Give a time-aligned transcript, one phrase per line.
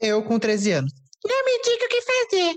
[0.00, 0.92] Eu com 13 anos.
[1.24, 2.54] Não me diga o que fazer.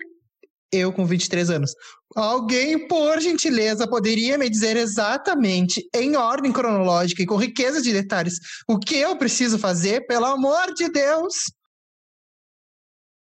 [0.71, 1.75] Eu com 23 anos.
[2.15, 8.39] Alguém, por gentileza, poderia me dizer exatamente, em ordem cronológica e com riqueza de detalhes,
[8.67, 11.33] o que eu preciso fazer, pelo amor de Deus?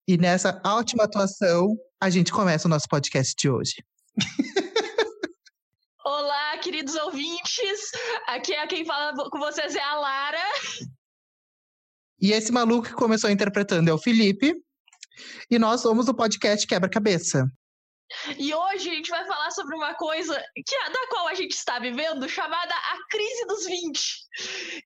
[0.07, 3.75] E nessa última atuação, a gente começa o nosso podcast de hoje.
[6.03, 7.91] Olá, queridos ouvintes.
[8.27, 10.43] Aqui é quem fala com vocês é a Lara.
[12.21, 14.53] E esse maluco que começou interpretando é o Felipe.
[15.49, 17.49] E nós somos o podcast Quebra-Cabeça.
[18.39, 21.77] E hoje a gente vai falar sobre uma coisa que, da qual a gente está
[21.77, 23.99] vivendo, chamada a crise dos 20.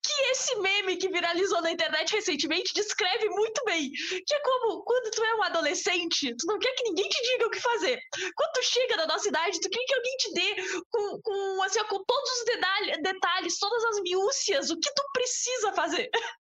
[0.03, 3.91] Que esse meme que viralizou na internet recentemente descreve muito bem.
[3.91, 7.47] Que é como quando tu é um adolescente, tu não quer que ninguém te diga
[7.47, 7.97] o que fazer.
[8.35, 11.83] Quando tu chega na nossa idade, tu quer que alguém te dê com, com, assim,
[11.85, 12.45] com todos os
[13.01, 16.09] detalhes, todas as miúcias, o que tu precisa fazer.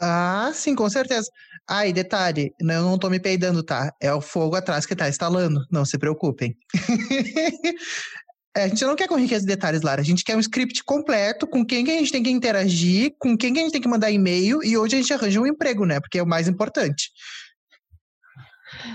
[0.00, 1.30] Ah, sim, com certeza.
[1.84, 3.92] E detalhe, eu não tô me peidando, tá?
[4.00, 6.56] É o fogo atrás que tá instalando, não se preocupem.
[8.56, 10.00] A gente não quer com riqueza de detalhes, Lara.
[10.00, 13.36] A gente quer um script completo com quem que a gente tem que interagir, com
[13.36, 15.84] quem que a gente tem que mandar e-mail e hoje a gente arranja um emprego,
[15.84, 16.00] né?
[16.00, 17.10] Porque é o mais importante.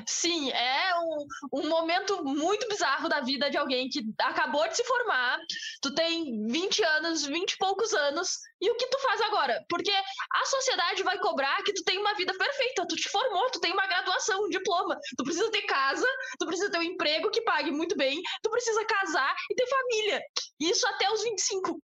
[0.05, 4.83] Sim, é um, um momento muito bizarro da vida de alguém que acabou de se
[4.83, 5.39] formar,
[5.81, 9.63] tu tem 20 anos, 20 e poucos anos, e o que tu faz agora?
[9.69, 13.59] Porque a sociedade vai cobrar que tu tem uma vida perfeita, tu te formou, tu
[13.59, 16.07] tem uma graduação, um diploma, tu precisa ter casa,
[16.39, 20.21] tu precisa ter um emprego que pague muito bem, tu precisa casar e ter família.
[20.59, 21.81] Isso até os 25.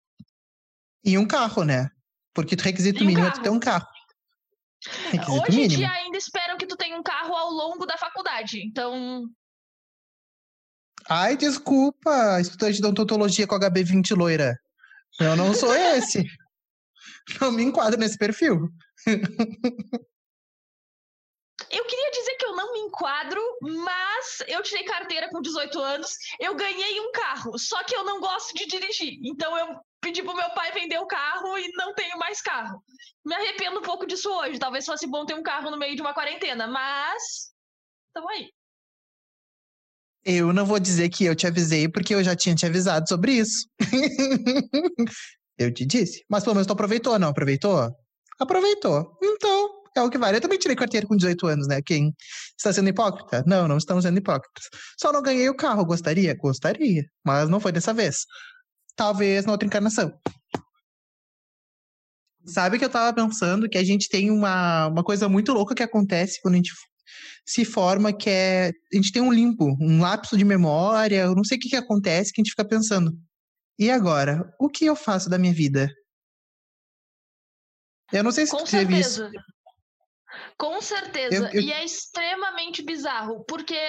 [1.05, 1.89] E um carro, né?
[2.33, 3.35] Porque o requisito mínimo carro.
[3.35, 3.87] é tu ter um carro.
[5.47, 9.25] Hoje em dia esperam que tu tenha um carro ao longo da faculdade, então.
[11.09, 14.57] Ai, desculpa, estudante de odontologia com HB20 loira.
[15.19, 16.25] Eu não sou esse.
[17.41, 18.69] não me enquadro nesse perfil.
[21.69, 26.11] Eu queria dizer que eu não me enquadro, mas eu tirei carteira com 18 anos,
[26.39, 29.19] eu ganhei um carro, só que eu não gosto de dirigir.
[29.23, 32.83] Então eu pedi pro meu pai vender o carro e não tenho mais carro.
[33.25, 34.59] Me arrependo um pouco disso hoje.
[34.59, 37.53] Talvez fosse bom ter um carro no meio de uma quarentena, mas.
[38.13, 38.49] Tamo aí.
[40.25, 43.33] Eu não vou dizer que eu te avisei, porque eu já tinha te avisado sobre
[43.33, 43.67] isso.
[45.57, 46.23] eu te disse.
[46.29, 47.89] Mas pelo menos tu aproveitou, não aproveitou?
[48.39, 49.17] Aproveitou.
[49.21, 50.37] Então, é o que vale.
[50.37, 51.81] Eu também tirei carteira com 18 anos, né?
[51.81, 52.13] Quem
[52.57, 53.43] está sendo hipócrita?
[53.45, 54.69] Não, não estamos sendo hipócritas.
[54.99, 55.85] Só não ganhei o carro.
[55.85, 56.33] Gostaria?
[56.35, 57.03] Gostaria.
[57.25, 58.25] Mas não foi dessa vez.
[58.95, 60.17] Talvez na outra encarnação.
[62.45, 65.83] Sabe que eu tava pensando que a gente tem uma, uma coisa muito louca que
[65.83, 66.73] acontece quando a gente
[67.45, 68.71] se forma, que é.
[68.91, 71.75] A gente tem um limpo, um lapso de memória, eu não sei o que, que
[71.75, 73.11] acontece, que a gente fica pensando.
[73.77, 74.53] E agora?
[74.59, 75.89] O que eu faço da minha vida?
[78.11, 79.29] Eu não sei se Com tu teve isso.
[80.57, 81.35] Com certeza.
[81.35, 81.61] Eu, eu...
[81.61, 83.79] E é extremamente bizarro, porque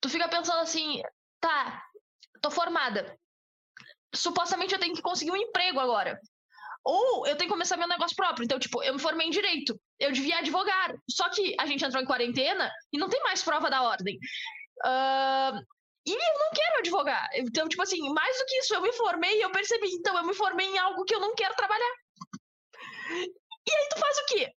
[0.00, 1.00] tu fica pensando assim,
[1.40, 1.82] tá,
[2.42, 3.16] tô formada.
[4.14, 6.18] Supostamente eu tenho que conseguir um emprego agora.
[6.84, 8.44] Ou eu tenho que começar meu negócio próprio.
[8.44, 9.78] Então, tipo, eu me formei em direito.
[9.98, 10.94] Eu devia advogar.
[11.08, 14.16] Só que a gente entrou em quarentena e não tem mais prova da ordem.
[14.84, 15.60] Uh,
[16.06, 17.28] e eu não quero advogar.
[17.34, 19.88] Então, tipo assim, mais do que isso, eu me formei e eu percebi.
[19.88, 21.94] Então, eu me formei em algo que eu não quero trabalhar.
[23.10, 24.52] E aí tu faz o quê?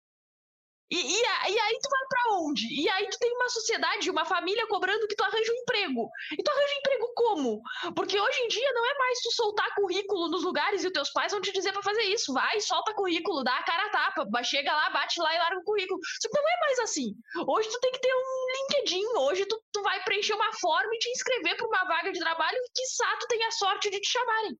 [0.91, 2.67] E, e, e, aí tu vai para onde?
[2.67, 6.09] E aí tu tem uma sociedade, uma família cobrando que tu arranja um emprego.
[6.37, 7.61] E tu arranja um emprego como?
[7.95, 11.09] Porque hoje em dia não é mais tu soltar currículo nos lugares e os teus
[11.11, 12.33] pais vão te dizer para fazer isso.
[12.33, 15.63] Vai, solta currículo, dá a cara a tapa, chega lá, bate lá e larga o
[15.63, 15.97] currículo.
[16.21, 17.15] Só que não é mais assim.
[17.47, 20.99] Hoje tu tem que ter um LinkedIn, hoje tu, tu vai preencher uma forma e
[20.99, 24.11] te inscrever para uma vaga de trabalho e quiçá tu tenha a sorte de te
[24.11, 24.59] chamarem.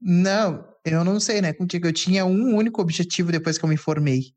[0.00, 1.52] Não, eu não sei, né?
[1.52, 4.32] Contigo, eu tinha um único objetivo depois que eu me formei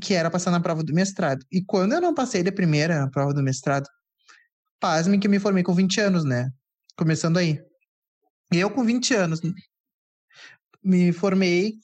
[0.00, 1.44] que era passar na prova do mestrado.
[1.50, 3.88] E quando eu não passei da primeira prova do mestrado,
[4.80, 6.50] pasmem que eu me formei com 20 anos, né?
[6.96, 7.60] Começando aí.
[8.52, 9.40] Eu com 20 anos
[10.82, 11.74] me formei,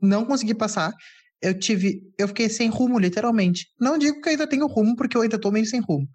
[0.00, 0.92] não consegui passar.
[1.40, 3.68] Eu tive, eu fiquei sem rumo, literalmente.
[3.78, 6.08] Não digo que ainda tenho rumo, porque eu ainda tô meio sem rumo.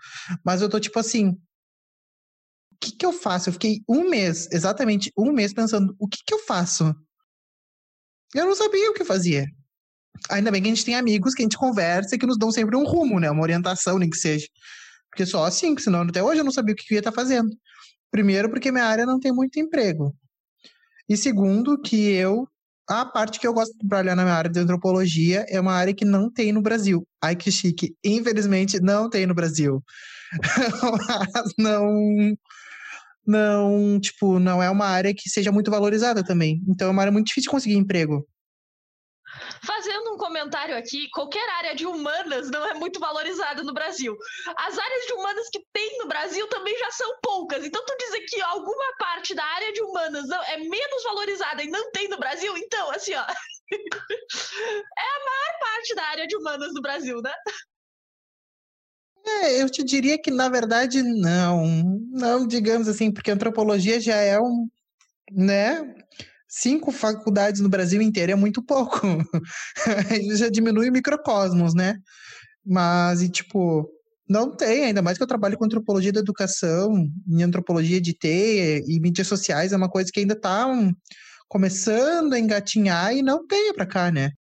[0.44, 1.38] Mas eu tô tipo assim, o
[2.82, 3.50] que que eu faço?
[3.50, 6.94] Eu fiquei um mês, exatamente um mês pensando, o que que eu faço?
[8.36, 9.46] Eu não sabia o que fazia.
[10.30, 12.52] Ainda bem que a gente tem amigos que a gente conversa e que nos dão
[12.52, 13.30] sempre um rumo, né?
[13.30, 14.48] Uma orientação, nem que seja.
[15.10, 17.50] Porque só assim, senão até hoje eu não sabia o que eu ia estar fazendo.
[18.12, 20.16] Primeiro, porque minha área não tem muito emprego.
[21.10, 22.48] E segundo, que eu.
[22.88, 25.94] A parte que eu gosto de trabalhar na minha área de antropologia é uma área
[25.94, 27.08] que não tem no Brasil.
[27.22, 27.96] Ai, que chique.
[28.04, 29.82] Infelizmente, não tem no Brasil.
[31.08, 32.36] Mas não.
[33.26, 36.62] Não, tipo, não é uma área que seja muito valorizada também.
[36.68, 38.28] Então é uma área muito difícil de conseguir emprego.
[39.66, 44.18] Fazendo um comentário aqui, qualquer área de humanas não é muito valorizada no Brasil.
[44.58, 47.66] As áreas de humanas que tem no Brasil também já são poucas.
[47.66, 51.70] Então, tu dizer que alguma parte da área de humanas não, é menos valorizada e
[51.70, 53.24] não tem no Brasil, então, assim, ó.
[53.72, 57.34] é a maior parte da área de humanas do Brasil, né?
[59.26, 61.66] É, eu te diria que, na verdade, não.
[62.12, 64.68] Não, digamos assim, porque antropologia já é um.
[65.32, 66.03] né?
[66.56, 69.00] Cinco faculdades no Brasil inteiro é muito pouco.
[70.38, 71.96] já diminui o microcosmos, né?
[72.64, 73.90] Mas, e tipo,
[74.30, 78.84] não tem, ainda mais que eu trabalho com antropologia da educação, em antropologia de T
[78.88, 80.94] e mídias sociais, é uma coisa que ainda tá um,
[81.48, 84.32] começando a engatinhar e não tem para cá, né?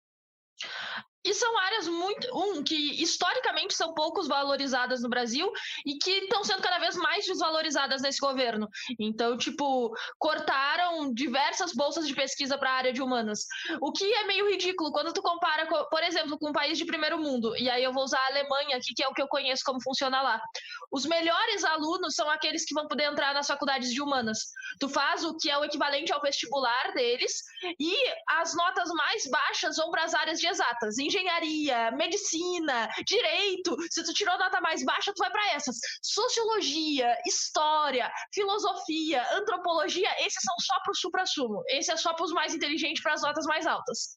[1.24, 2.26] E são áreas muito.
[2.36, 5.50] Um, que historicamente são poucos valorizadas no Brasil
[5.86, 8.68] e que estão sendo cada vez mais desvalorizadas nesse governo.
[8.98, 13.46] Então, tipo, cortaram diversas bolsas de pesquisa para a área de humanas.
[13.80, 17.18] O que é meio ridículo quando tu compara, por exemplo, com um país de primeiro
[17.18, 17.56] mundo.
[17.56, 19.82] E aí eu vou usar a Alemanha aqui, que é o que eu conheço como
[19.82, 20.42] funciona lá.
[20.90, 24.38] Os melhores alunos são aqueles que vão poder entrar nas faculdades de humanas.
[24.80, 27.42] Tu faz o que é o equivalente ao vestibular deles
[27.78, 27.94] e
[28.28, 30.98] as notas mais baixas vão para as áreas de exatas.
[30.98, 33.76] Em engenharia, medicina, direito.
[33.90, 35.76] Se tu tirou nota mais baixa, tu vai para essas.
[36.02, 41.62] Sociologia, história, filosofia, antropologia, esses são só pro supra-sumo.
[41.68, 44.16] Esse é só pros mais inteligentes para as notas mais altas.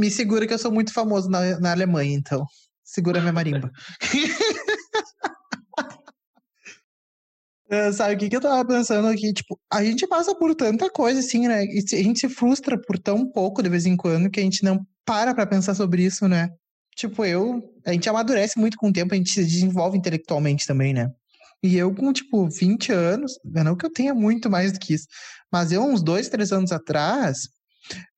[0.00, 2.44] Me segura que eu sou muito famoso na, na Alemanha, então.
[2.84, 3.70] Segura minha marimba.
[7.70, 9.32] Uh, sabe o que, que eu tava pensando aqui?
[9.32, 11.64] Tipo, a gente passa por tanta coisa, assim, né?
[11.64, 14.62] E a gente se frustra por tão pouco de vez em quando que a gente
[14.62, 16.50] não para pra pensar sobre isso, né?
[16.96, 17.62] Tipo, eu.
[17.86, 21.10] A gente amadurece muito com o tempo, a gente se desenvolve intelectualmente também, né?
[21.62, 25.06] E eu, com, tipo, 20 anos, não que eu tenha muito mais do que isso,
[25.50, 27.48] mas eu, uns dois, três anos atrás,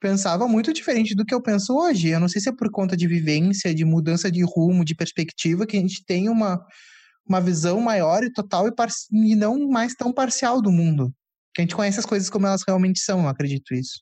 [0.01, 2.09] pensava muito diferente do que eu penso hoje.
[2.09, 5.67] Eu não sei se é por conta de vivência, de mudança de rumo, de perspectiva,
[5.67, 6.61] que a gente tem uma,
[7.29, 8.73] uma visão maior e total e,
[9.13, 11.13] e não mais tão parcial do mundo.
[11.55, 14.01] Que a gente conhece as coisas como elas realmente são, eu acredito isso.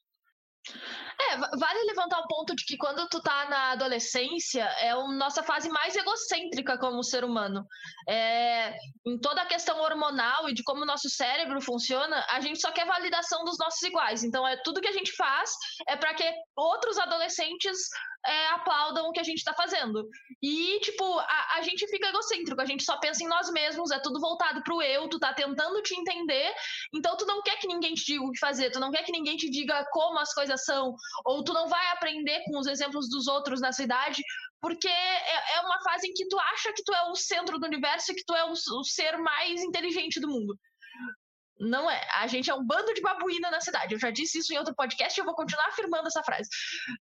[1.19, 5.43] É, vale levantar o ponto de que quando tu tá na adolescência, é a nossa
[5.43, 7.67] fase mais egocêntrica como ser humano.
[8.09, 8.77] É,
[9.07, 12.71] em toda a questão hormonal e de como o nosso cérebro funciona, a gente só
[12.71, 14.23] quer validação dos nossos iguais.
[14.25, 15.51] Então, é tudo que a gente faz
[15.89, 17.79] é para que outros adolescentes
[18.27, 20.09] é, aplaudam o que a gente está fazendo.
[20.43, 23.99] E, tipo, a, a, gente fica egocêntrico, a gente só pensa em nós mesmos, é
[24.01, 26.53] tudo voltado pro eu, tu tá tentando te entender,
[26.93, 29.13] então tu não quer que ninguém te diga o que fazer, tu não quer que
[29.13, 30.95] ninguém te diga como as coisas são,
[31.25, 34.23] ou tu não vai aprender com os exemplos dos outros na cidade,
[34.61, 37.67] porque é, é uma fase em que tu acha que tu é o centro do
[37.67, 40.59] universo e que tu é o, o ser mais inteligente do mundo.
[41.59, 42.07] Não é.
[42.15, 43.95] A gente é um bando de babuína na cidade.
[43.95, 46.49] Eu já disse isso em outro podcast e eu vou continuar afirmando essa frase.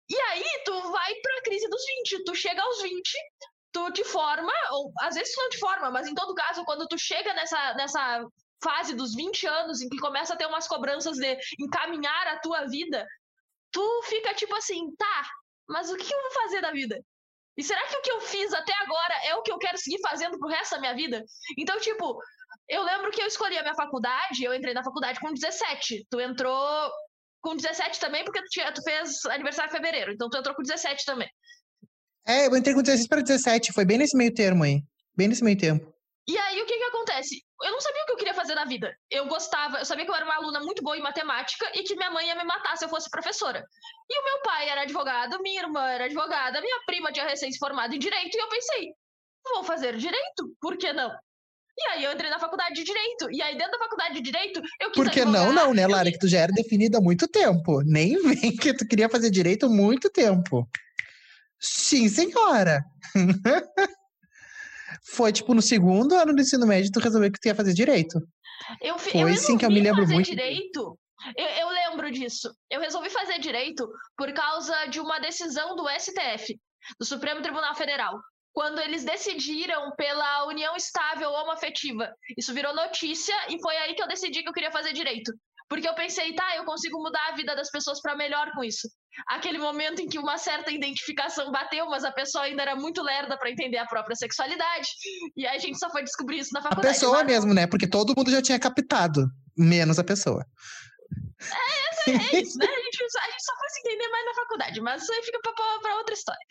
[0.09, 2.23] E aí tu vai pra crise dos 20.
[2.23, 3.11] Tu chega aos 20,
[3.73, 6.87] tu te forma, ou às vezes tu não te forma, mas em todo caso, quando
[6.87, 8.25] tu chega nessa, nessa
[8.63, 12.65] fase dos 20 anos, em que começa a ter umas cobranças de encaminhar a tua
[12.65, 13.05] vida,
[13.77, 15.29] tu fica tipo assim, tá,
[15.69, 16.99] mas o que eu vou fazer da vida?
[17.55, 19.99] E será que o que eu fiz até agora é o que eu quero seguir
[20.01, 21.23] fazendo pro resto da minha vida?
[21.57, 22.19] Então, tipo,
[22.67, 26.07] eu lembro que eu escolhi a minha faculdade, eu entrei na faculdade com 17.
[26.09, 26.91] Tu entrou
[27.41, 30.63] com 17 também, porque tu, tinha, tu fez aniversário em fevereiro, então tu entrou com
[30.63, 31.29] 17 também.
[32.27, 34.81] É, eu entrei com 16 para 17, foi bem nesse meio termo aí.
[35.15, 35.91] Bem nesse meio tempo.
[36.27, 37.41] E aí, o que que acontece?
[37.63, 38.93] Eu não sabia o que eu queria fazer na vida.
[39.09, 41.95] Eu gostava, eu sabia que eu era uma aluna muito boa em matemática e que
[41.95, 43.63] minha mãe ia me matar se eu fosse professora.
[44.09, 47.57] E o meu pai era advogado, minha irmã era advogada, minha prima tinha recém se
[47.57, 48.93] formado em direito e eu pensei,
[49.53, 51.11] vou fazer direito, por que não?
[51.79, 53.29] E aí eu entrei na faculdade de Direito.
[53.31, 56.11] E aí dentro da faculdade de Direito, eu quis Porque advogar, não, não, né, Lara?
[56.11, 57.81] Que tu já era definida há muito tempo.
[57.85, 60.67] Nem vem que tu queria fazer Direito há muito tempo.
[61.59, 62.83] Sim, senhora.
[65.11, 68.19] Foi, tipo, no segundo ano do ensino médio, tu resolveu que tu ia fazer Direito.
[68.81, 70.29] Eu, Foi eu sim que eu me lembro fazer muito.
[70.29, 70.97] Direito
[71.35, 72.53] eu, eu, lembro disso.
[72.69, 76.59] Eu resolvi fazer direito por causa de uma decisão do STF,
[76.99, 78.19] do Supremo Tribunal Federal,
[78.53, 82.13] quando eles decidiram pela união estável homoafetiva.
[82.37, 85.31] Isso virou notícia e foi aí que eu decidi que eu queria fazer direito.
[85.67, 88.87] Porque eu pensei, tá, eu consigo mudar a vida das pessoas para melhor com isso.
[89.25, 93.37] Aquele momento em que uma certa identificação bateu, mas a pessoa ainda era muito lerda
[93.37, 94.89] para entender a própria sexualidade.
[95.35, 96.87] E a gente só foi descobrir isso na faculdade.
[96.87, 97.27] A pessoa mas...
[97.27, 97.67] mesmo, né?
[97.67, 100.45] Porque todo mundo já tinha captado, menos a pessoa.
[101.41, 102.65] É, é isso, né?
[102.65, 105.39] A gente, a gente, só foi se entender mais na faculdade, mas isso aí fica
[105.41, 106.45] para outra história.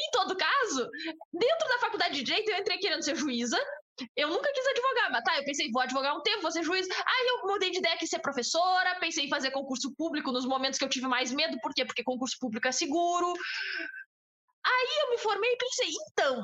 [0.00, 0.88] Em todo caso,
[1.32, 3.58] dentro da faculdade de Direito, eu entrei querendo ser juíza,
[4.16, 6.86] eu nunca quis advogar, mas tá, eu pensei, vou advogar um tempo, vou ser juiz.
[6.90, 10.78] Aí eu mudei de ideia que ser professora, pensei em fazer concurso público nos momentos
[10.78, 11.84] que eu tive mais medo, por quê?
[11.84, 13.32] Porque concurso público é seguro.
[14.64, 16.42] Aí eu me formei e pensei, então,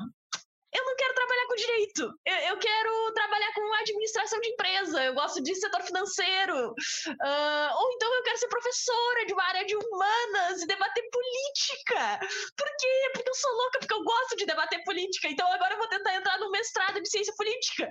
[0.73, 5.13] eu não quero trabalhar com direito, eu, eu, quero trabalhar com administração de empresa, eu
[5.13, 9.75] gosto de setor financeiro, uh, ou então eu quero ser professora de uma área de
[9.75, 12.19] humanas e debater política.
[12.57, 13.11] Por quê?
[13.13, 16.15] Porque eu sou louca, porque eu gosto de debater política, então agora eu vou tentar
[16.15, 17.89] entrar no mestrado de ciência política.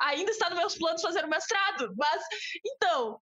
[0.00, 2.22] Ainda está nos meus planos fazer o mestrado, mas
[2.64, 3.18] então,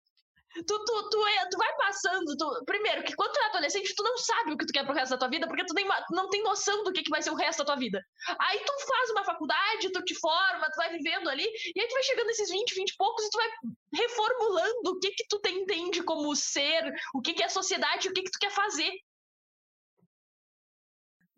[0.52, 2.36] Tu, tu, tu, é, tu vai passando.
[2.36, 4.94] Tu, primeiro, que quando tu é adolescente, tu não sabe o que tu quer pro
[4.94, 7.30] resto da tua vida, porque tu tem, não tem noção do que, que vai ser
[7.30, 8.02] o resto da tua vida.
[8.38, 11.94] Aí tu faz uma faculdade, tu te forma, tu vai vivendo ali, e aí tu
[11.94, 13.48] vai chegando nesses 20, 20 e poucos, e tu vai
[13.94, 18.12] reformulando o que que tu te entende como ser, o que que é sociedade, o
[18.12, 18.90] que que tu quer fazer.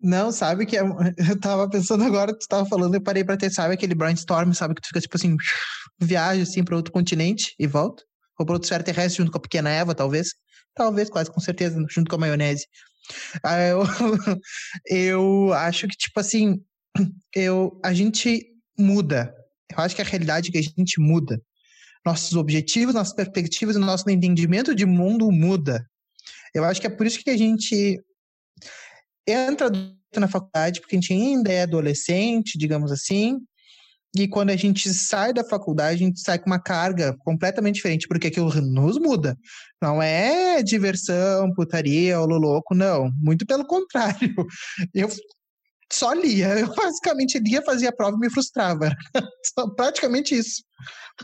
[0.01, 0.81] Não, sabe que é,
[1.31, 4.75] eu tava pensando agora, tu tava falando, eu parei pra ter, sabe aquele brainstorm, sabe,
[4.75, 5.37] que tu fica tipo assim,
[6.01, 8.03] viaja assim pra outro continente e volta?
[8.39, 10.35] Ou para outro terrestre junto com a pequena Eva, talvez.
[10.75, 12.67] Talvez, quase com certeza, junto com a maionese.
[13.71, 13.83] Eu,
[14.87, 16.63] eu acho que, tipo assim,
[17.35, 18.47] eu, a gente
[18.79, 19.35] muda.
[19.71, 21.41] Eu acho que a realidade é que a gente muda.
[22.05, 25.87] Nossos objetivos, nossas perspectivas, o nosso entendimento de mundo muda.
[26.55, 28.03] Eu acho que é por isso que a gente
[29.27, 29.71] entra
[30.17, 33.41] na faculdade, porque a gente ainda é adolescente, digamos assim,
[34.15, 38.07] e quando a gente sai da faculdade, a gente sai com uma carga completamente diferente,
[38.07, 39.37] porque aquilo nos muda.
[39.81, 43.11] Não é diversão, putaria, ou louco, não.
[43.23, 44.35] Muito pelo contrário.
[44.95, 45.09] Eu
[45.91, 46.59] só lia.
[46.59, 48.91] Eu basicamente lia, fazia a prova e me frustrava.
[49.77, 50.63] praticamente isso.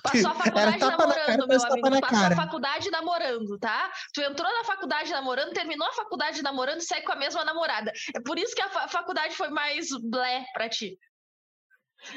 [0.03, 2.01] Passou a faculdade namorando, cara, meu amigo.
[2.01, 3.91] Passou a faculdade namorando, tá?
[4.15, 7.93] Tu entrou na faculdade namorando, terminou a faculdade namorando e segue com a mesma namorada.
[8.15, 10.99] É por isso que a faculdade foi mais blé pra ti.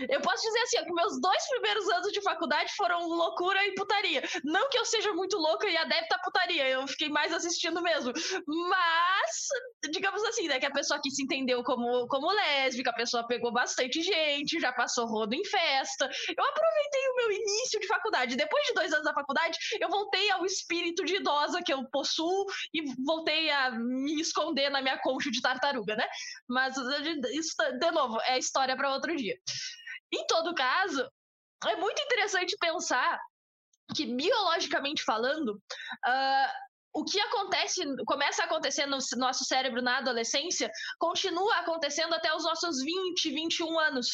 [0.07, 4.21] Eu posso dizer assim, que meus dois primeiros anos de faculdade foram loucura e putaria.
[4.43, 8.13] Não que eu seja muito louca e adepta à putaria, eu fiquei mais assistindo mesmo.
[8.45, 9.47] Mas,
[9.91, 13.51] digamos assim, né, que a pessoa aqui se entendeu como, como lésbica, a pessoa pegou
[13.51, 16.09] bastante gente, já passou rodo em festa.
[16.37, 18.35] Eu aproveitei o meu início de faculdade.
[18.35, 22.45] Depois de dois anos da faculdade, eu voltei ao espírito de idosa que eu possuo
[22.73, 26.07] e voltei a me esconder na minha concha de tartaruga, né?
[26.47, 26.75] Mas,
[27.33, 29.35] isso, de novo, é história para outro dia.
[30.13, 31.09] Em todo caso,
[31.67, 33.19] é muito interessante pensar
[33.95, 40.69] que, biologicamente falando, uh, o que acontece, começa a acontecer no nosso cérebro na adolescência,
[40.99, 44.07] continua acontecendo até os nossos 20, 21 anos,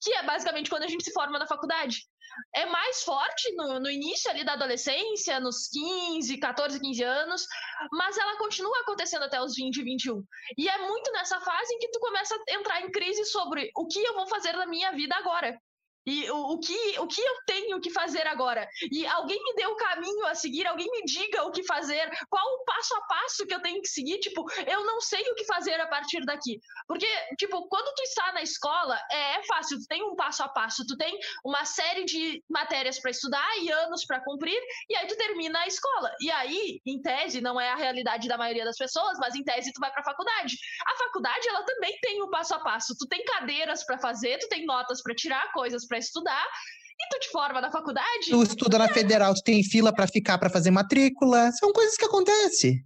[0.00, 2.06] que é basicamente quando a gente se forma na faculdade.
[2.54, 7.46] É mais forte no, no início ali da adolescência, nos 15, 14, 15 anos,
[7.90, 10.24] mas ela continua acontecendo até os 20, 21.
[10.56, 13.86] E é muito nessa fase em que tu começa a entrar em crise sobre o
[13.86, 15.58] que eu vou fazer na minha vida agora.
[16.06, 18.68] E o, o, que, o que eu tenho que fazer agora?
[18.90, 22.44] E alguém me dê o caminho a seguir, alguém me diga o que fazer, qual
[22.44, 24.18] o passo a passo que eu tenho que seguir.
[24.18, 26.60] Tipo, eu não sei o que fazer a partir daqui.
[26.86, 27.06] Porque,
[27.38, 30.84] tipo, quando tu está na escola, é, é fácil, tu tem um passo a passo,
[30.86, 35.16] tu tem uma série de matérias para estudar e anos para cumprir, e aí tu
[35.16, 36.12] termina a escola.
[36.20, 39.72] E aí, em tese, não é a realidade da maioria das pessoas, mas em tese
[39.72, 40.56] tu vai para a faculdade.
[40.86, 42.94] A faculdade, ela também tem um passo a passo.
[42.98, 46.46] Tu tem cadeiras para fazer, tu tem notas para tirar, coisas para estudar,
[46.98, 48.30] e tu te forma na faculdade.
[48.30, 51.52] Tu estuda na federal, tu tem fila para ficar para fazer matrícula.
[51.52, 52.82] São coisas que acontecem.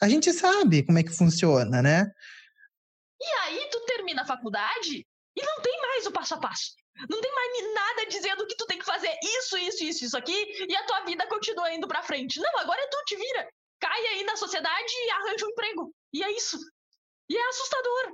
[0.00, 2.10] A gente sabe como é que funciona, né?
[3.20, 6.72] E aí tu termina a faculdade e não tem mais o passo a passo.
[7.08, 10.66] Não tem mais nada dizendo que tu tem que fazer isso, isso, isso, isso aqui,
[10.68, 12.40] e a tua vida continua indo pra frente.
[12.40, 13.48] Não, agora é tu te vira.
[13.80, 15.94] Cai aí na sociedade e arranja um emprego.
[16.12, 16.58] E é isso.
[17.28, 18.12] E é assustador.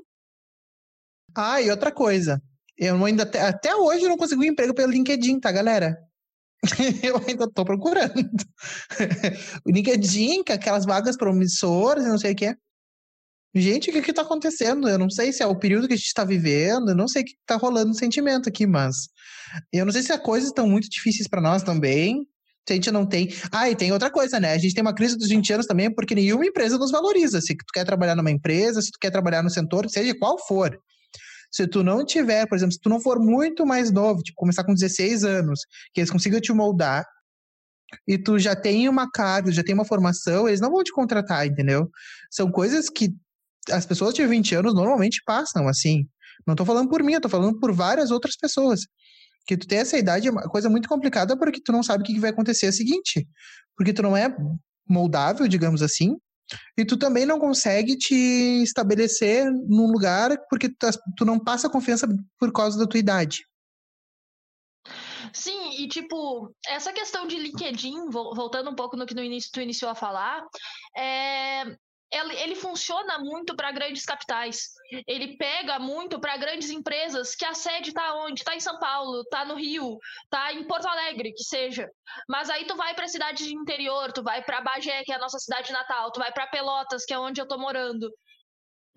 [1.37, 2.41] Ah, e outra coisa.
[2.79, 5.99] Eu ainda até, hoje não consegui um emprego pelo LinkedIn, tá, galera?
[7.03, 8.13] eu ainda tô procurando.
[9.67, 12.55] o LinkedIn, com aquelas vagas promissoras, não sei o que é.
[13.55, 14.89] Gente, o que que tá acontecendo?
[14.89, 17.23] Eu não sei se é o período que a gente tá vivendo, eu não sei
[17.23, 19.09] o que tá rolando no sentimento aqui, mas
[19.73, 22.27] eu não sei se as coisas estão muito difíceis para nós também.
[22.67, 23.33] Se a gente não tem.
[23.51, 24.53] Ah, e tem outra coisa, né?
[24.53, 27.41] A gente tem uma crise dos 20 anos também, porque nenhuma empresa nos valoriza.
[27.41, 30.79] Se tu quer trabalhar numa empresa, se tu quer trabalhar no setor, seja qual for.
[31.51, 34.65] Se tu não tiver, por exemplo, se tu não for muito mais novo, tipo, começar
[34.65, 35.61] com 16 anos,
[35.93, 37.05] que eles consigam te moldar,
[38.07, 41.47] e tu já tem uma carga, já tem uma formação, eles não vão te contratar,
[41.47, 41.91] entendeu?
[42.31, 43.15] São coisas que
[43.71, 46.07] as pessoas de 20 anos normalmente passam, assim.
[46.47, 48.81] Não tô falando por mim, eu tô falando por várias outras pessoas.
[49.47, 52.07] Que tu tem essa idade é uma coisa muito complicada porque tu não sabe o
[52.07, 53.27] que vai acontecer é o seguinte.
[53.77, 54.35] Porque tu não é
[54.89, 56.17] moldável, digamos assim,
[56.77, 60.87] e tu também não consegue te estabelecer num lugar porque tu,
[61.17, 62.07] tu não passa confiança
[62.39, 63.45] por causa da tua idade.
[65.33, 69.61] Sim, e tipo, essa questão de LinkedIn, voltando um pouco no que no início tu
[69.61, 70.43] iniciou a falar,
[70.97, 71.65] é,
[72.11, 74.71] ele, ele funciona muito para grandes capitais.
[75.07, 78.41] Ele pega muito para grandes empresas que a sede está onde?
[78.41, 81.89] Está em São Paulo, está no Rio, está em Porto Alegre, que seja.
[82.29, 85.21] Mas aí tu vai para cidades de interior, tu vai para Bagé, que é a
[85.21, 88.11] nossa cidade natal, tu vai para Pelotas, que é onde eu estou morando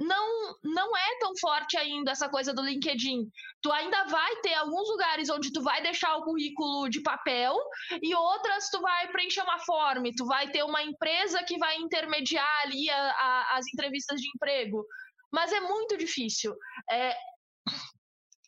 [0.01, 3.29] não, não é tão forte ainda essa coisa do LinkedIn.
[3.61, 7.55] Tu ainda vai ter alguns lugares onde tu vai deixar o currículo de papel
[8.01, 12.61] e outras tu vai preencher uma forma, tu vai ter uma empresa que vai intermediar
[12.63, 14.83] ali a, a, as entrevistas de emprego.
[15.31, 16.53] Mas é muito difícil.
[16.89, 17.15] É,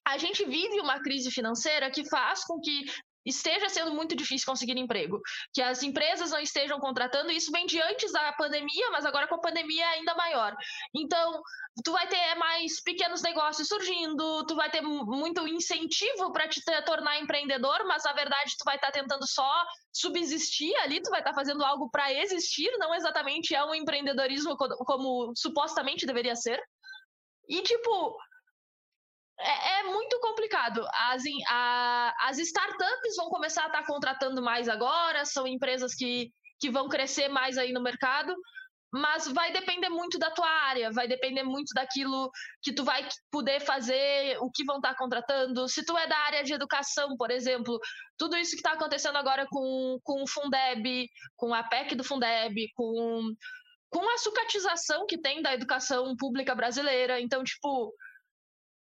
[0.05, 2.85] a gente vive uma crise financeira que faz com que
[3.25, 5.21] esteja sendo muito difícil conseguir emprego,
[5.53, 9.35] que as empresas não estejam contratando, isso vem de antes da pandemia, mas agora com
[9.35, 10.55] a pandemia é ainda maior.
[10.95, 11.41] Então,
[11.83, 17.19] tu vai ter mais pequenos negócios surgindo, tu vai ter muito incentivo para te tornar
[17.19, 21.31] empreendedor, mas na verdade tu vai estar tá tentando só subsistir ali, tu vai estar
[21.31, 26.61] tá fazendo algo para existir, não exatamente é um empreendedorismo como, supostamente deveria ser.
[27.47, 28.17] E tipo,
[29.39, 30.85] é, é, muito complicado.
[31.11, 36.31] As, a, as startups vão começar a estar tá contratando mais agora, são empresas que,
[36.59, 38.35] que vão crescer mais aí no mercado,
[38.93, 42.29] mas vai depender muito da tua área, vai depender muito daquilo
[42.61, 45.67] que tu vai poder fazer, o que vão estar tá contratando.
[45.67, 47.79] Se tu é da área de educação, por exemplo,
[48.19, 52.69] tudo isso que está acontecendo agora com, com o Fundeb, com a PEC do Fundeb,
[52.75, 53.33] com,
[53.89, 57.19] com a sucatização que tem da educação pública brasileira.
[57.19, 57.91] Então, tipo,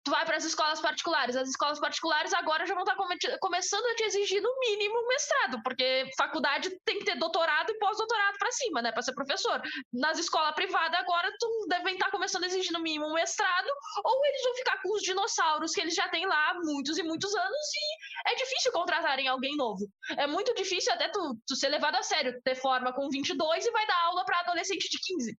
[0.02, 1.36] tu vai para as escolas particulares.
[1.36, 5.06] As escolas particulares agora já vão estar tá come começando a te exigir no mínimo
[5.08, 9.60] mestrado, porque faculdade tem que ter doutorado e pós-doutorado para cima, né, para ser professor.
[9.92, 13.68] Nas escolas privadas agora tu devem estar tá começando a exigir no mínimo mestrado,
[14.04, 17.02] ou eles vão ficar com os dinossauros que eles já têm lá há muitos e
[17.02, 19.86] muitos anos e é difícil contratarem alguém novo.
[20.16, 23.70] É muito difícil até tu, tu ser levado a sério, ter forma com 22 e
[23.70, 25.38] vai dar aula para adolescente de 15.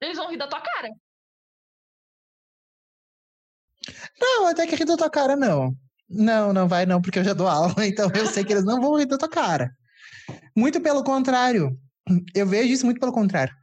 [0.00, 0.88] Eles vão rir da tua cara.
[4.20, 5.74] Não, até que rir da tua cara, não.
[6.08, 8.80] Não, não vai não, porque eu já dou aula, então eu sei que eles não
[8.80, 9.70] vão rir da tua cara.
[10.56, 11.78] Muito pelo contrário.
[12.34, 13.54] Eu vejo isso muito pelo contrário.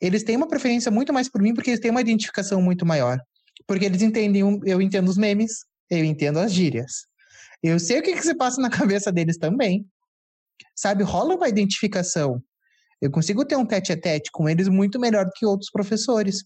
[0.00, 3.18] Eles têm uma preferência muito mais por mim porque eles têm uma identificação muito maior.
[3.66, 7.06] Porque eles entendem, eu entendo os memes, eu entendo as gírias.
[7.62, 9.86] Eu sei o que, que se passa na cabeça deles também.
[10.74, 12.42] Sabe, rola uma identificação.
[13.00, 16.44] Eu consigo ter um tete a tete com eles muito melhor do que outros professores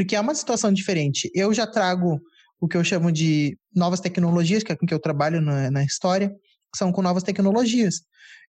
[0.00, 1.30] porque é uma situação diferente.
[1.34, 2.18] Eu já trago
[2.58, 5.84] o que eu chamo de novas tecnologias, que é com que eu trabalho na, na
[5.84, 6.34] história,
[6.74, 7.96] são com novas tecnologias.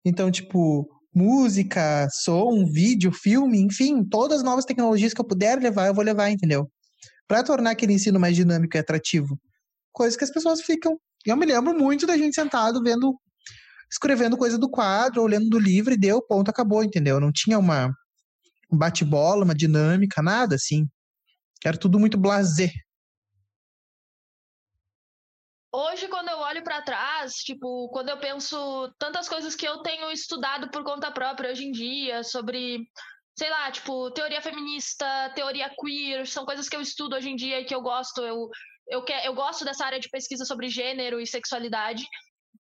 [0.05, 5.87] Então, tipo, música, som, vídeo, filme, enfim, todas as novas tecnologias que eu puder levar,
[5.87, 6.71] eu vou levar, entendeu?
[7.27, 9.37] Para tornar aquele ensino mais dinâmico e atrativo.
[9.91, 10.97] Coisas que as pessoas ficam.
[11.25, 13.13] Eu me lembro muito da gente sentado vendo,
[13.91, 17.19] escrevendo coisa do quadro, olhando do livro e deu, ponto, acabou, entendeu?
[17.19, 17.93] Não tinha uma
[18.71, 20.87] um bate-bola, uma dinâmica, nada assim.
[21.63, 22.71] Era tudo muito blazer.
[25.73, 30.11] Hoje, quando eu olho para trás, tipo, quando eu penso tantas coisas que eu tenho
[30.11, 32.79] estudado por conta própria hoje em dia, sobre,
[33.37, 37.61] sei lá, tipo, teoria feminista, teoria queer, são coisas que eu estudo hoje em dia
[37.61, 38.21] e que eu gosto.
[38.21, 38.49] Eu,
[38.89, 42.05] eu, que, eu gosto dessa área de pesquisa sobre gênero e sexualidade.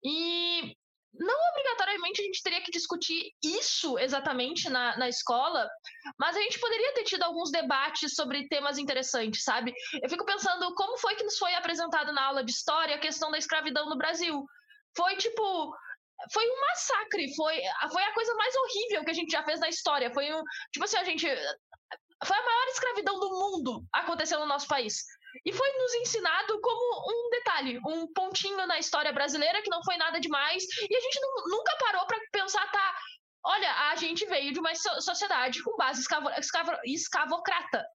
[0.05, 0.77] E
[1.13, 5.69] não obrigatoriamente a gente teria que discutir isso exatamente na, na escola,
[6.19, 9.75] mas a gente poderia ter tido alguns debates sobre temas interessantes, sabe?
[10.01, 13.31] Eu fico pensando como foi que nos foi apresentado na aula de história a questão
[13.31, 14.45] da escravidão no Brasil.
[14.97, 15.75] Foi tipo.
[16.35, 17.59] Foi um massacre, foi,
[17.91, 20.13] foi a coisa mais horrível que a gente já fez na história.
[20.13, 20.43] Foi um.
[20.73, 21.27] Tipo assim, a gente.
[22.25, 25.03] Foi a maior escravidão do mundo aconteceu no nosso país.
[25.45, 29.97] E foi nos ensinado como um detalhe, um pontinho na história brasileira que não foi
[29.97, 30.65] nada demais.
[30.89, 32.97] E a gente não, nunca parou para pensar, tá?
[33.45, 37.87] Olha, a gente veio de uma sociedade com base escavo, escavo, escavocrata.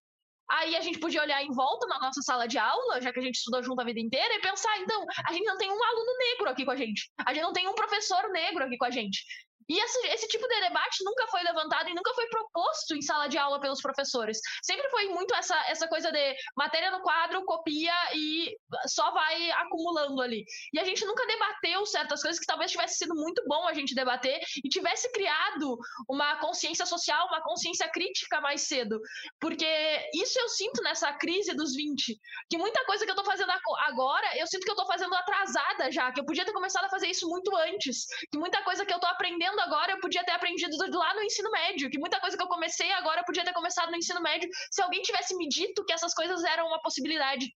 [0.50, 3.22] Aí a gente podia olhar em volta na nossa sala de aula, já que a
[3.22, 6.18] gente estudou junto a vida inteira, e pensar, então, a gente não tem um aluno
[6.18, 7.12] negro aqui com a gente.
[7.26, 9.26] A gente não tem um professor negro aqui com a gente.
[9.68, 13.28] E esse, esse, tipo de debate nunca foi levantado e nunca foi proposto em sala
[13.28, 14.40] de aula pelos professores.
[14.62, 18.56] Sempre foi muito essa, essa coisa de matéria no quadro, copia e
[18.88, 20.46] só vai acumulando ali.
[20.74, 23.96] E a gente nunca debateu certas coisas que talvez tivesse sido muito bom a gente
[23.96, 29.00] debater e tivesse criado uma consciência social, uma consciência crítica mais cedo.
[29.40, 29.66] Porque
[30.14, 32.18] isso eu sinto nessa crise dos 20.
[32.50, 33.52] Que muita coisa que eu tô fazendo
[33.88, 36.90] agora, eu sinto que eu tô fazendo atrasada já, que eu podia ter começado a
[36.90, 38.06] fazer isso muito antes.
[38.32, 41.50] Que muita coisa que eu tô aprendendo agora, eu podia ter aprendido lá no ensino
[41.52, 41.90] médio.
[41.90, 44.82] Que muita coisa que eu comecei agora, eu podia ter começado no ensino médio se
[44.82, 47.48] alguém tivesse me dito que essas coisas eram uma possibilidade.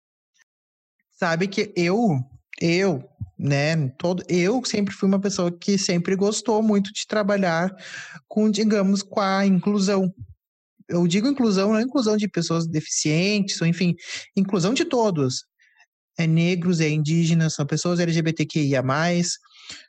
[1.12, 2.20] Sabe que eu,
[2.61, 3.08] eu,
[3.38, 3.88] né?
[3.98, 7.74] Todo, eu sempre fui uma pessoa que sempre gostou muito de trabalhar
[8.28, 10.12] com, digamos, com a inclusão.
[10.88, 13.94] Eu digo inclusão, não é inclusão de pessoas deficientes, ou enfim,
[14.37, 15.44] inclusão de todos.
[16.16, 18.82] É negros, é indígenas, são pessoas LGBTQIA+,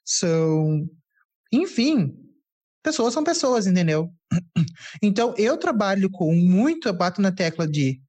[0.04, 0.88] são...
[1.52, 2.16] Enfim,
[2.84, 4.10] pessoas são pessoas, entendeu?
[5.02, 8.02] Então, eu trabalho com muito, eu bato na tecla de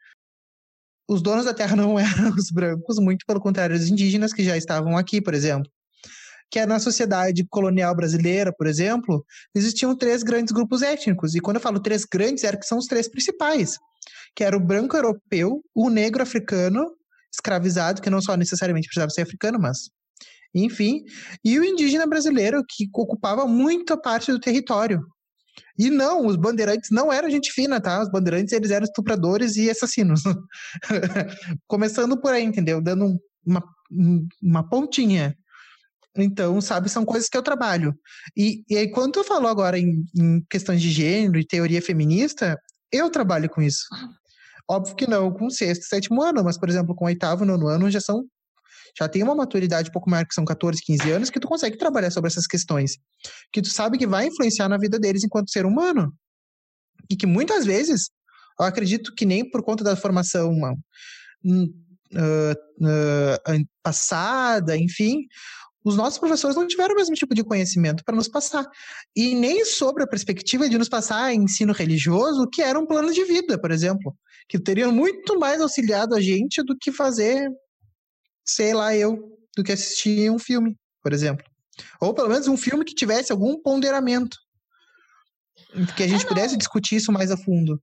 [1.09, 4.57] os donos da terra não eram os brancos, muito pelo contrário, os indígenas que já
[4.57, 5.71] estavam aqui, por exemplo.
[6.51, 9.25] Que é na sociedade colonial brasileira, por exemplo,
[9.55, 11.35] existiam três grandes grupos étnicos.
[11.35, 13.79] E quando eu falo três grandes, era que são os três principais.
[14.35, 16.87] Que era o branco europeu, o negro africano,
[17.33, 19.91] escravizado, que não só necessariamente precisava ser africano, mas
[20.55, 21.03] enfim,
[21.45, 25.01] e o indígena brasileiro, que ocupava muita parte do território.
[25.79, 28.03] E não, os bandeirantes não eram gente fina, tá?
[28.03, 30.23] Os bandeirantes, eles eram estupradores e assassinos.
[31.67, 32.81] Começando por aí, entendeu?
[32.81, 33.63] Dando uma,
[34.43, 35.37] uma pontinha.
[36.17, 37.95] Então, sabe, são coisas que eu trabalho.
[38.37, 42.59] E, e aí, quando eu falo agora em, em questões de gênero e teoria feminista,
[42.93, 43.85] eu trabalho com isso.
[44.69, 48.01] Óbvio que não com sexto, sétimo ano, mas, por exemplo, com oitavo, nono ano já
[48.01, 48.25] são
[48.99, 51.77] já tem uma maturidade um pouco maior, que são 14, 15 anos, que tu consegue
[51.77, 52.99] trabalhar sobre essas questões.
[53.53, 56.13] Que tu sabe que vai influenciar na vida deles enquanto ser humano.
[57.11, 58.11] E que muitas vezes,
[58.59, 61.63] eu acredito que nem por conta da formação uh,
[62.15, 65.27] uh, passada, enfim,
[65.85, 68.67] os nossos professores não tiveram o mesmo tipo de conhecimento para nos passar.
[69.17, 73.25] E nem sobre a perspectiva de nos passar ensino religioso, que era um plano de
[73.25, 74.15] vida, por exemplo,
[74.49, 77.51] que teriam muito mais auxiliado a gente do que fazer
[78.55, 81.47] sei lá eu, do que assistir um filme, por exemplo.
[82.01, 84.37] Ou pelo menos um filme que tivesse algum ponderamento.
[85.97, 87.81] Que a gente é, pudesse discutir isso mais a fundo.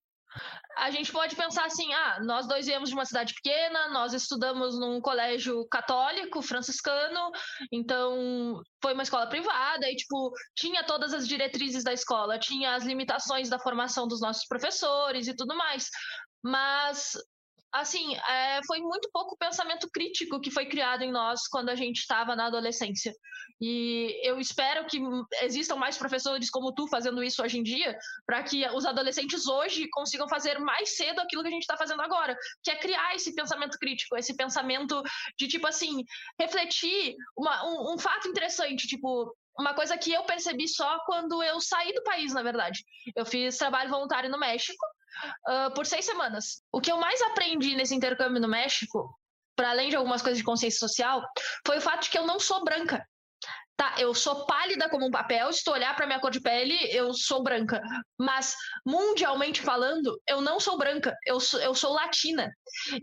[0.77, 4.77] A gente pode pensar assim: ah, nós dois viemos de uma cidade pequena, nós estudamos
[4.77, 7.32] num colégio católico, franciscano,
[7.71, 12.84] então foi uma escola privada e, tipo, tinha todas as diretrizes da escola, tinha as
[12.84, 15.89] limitações da formação dos nossos professores e tudo mais.
[16.43, 17.13] Mas
[17.73, 21.97] assim, é, foi muito pouco pensamento crítico que foi criado em nós quando a gente
[21.97, 23.13] estava na adolescência.
[23.60, 24.99] E eu espero que
[25.41, 29.88] existam mais professores como tu fazendo isso hoje em dia, para que os adolescentes hoje
[29.91, 33.34] consigam fazer mais cedo aquilo que a gente está fazendo agora, que é criar esse
[33.34, 35.01] pensamento crítico, esse pensamento
[35.38, 36.03] de, tipo assim,
[36.39, 41.60] refletir uma, um, um fato interessante, tipo, uma coisa que eu percebi só quando eu
[41.60, 42.84] saí do país, na verdade.
[43.15, 44.86] Eu fiz trabalho voluntário no México
[45.47, 46.62] uh, por seis semanas.
[46.71, 49.17] O que eu mais aprendi nesse intercâmbio no México,
[49.56, 51.23] para além de algumas coisas de consciência social,
[51.65, 53.06] foi o fato de que eu não sou branca.
[53.77, 56.75] Tá, eu sou pálida como um papel, se tu olhar para minha cor de pele,
[56.91, 57.80] eu sou branca.
[58.19, 62.51] Mas, mundialmente falando, eu não sou branca, eu sou, eu sou latina.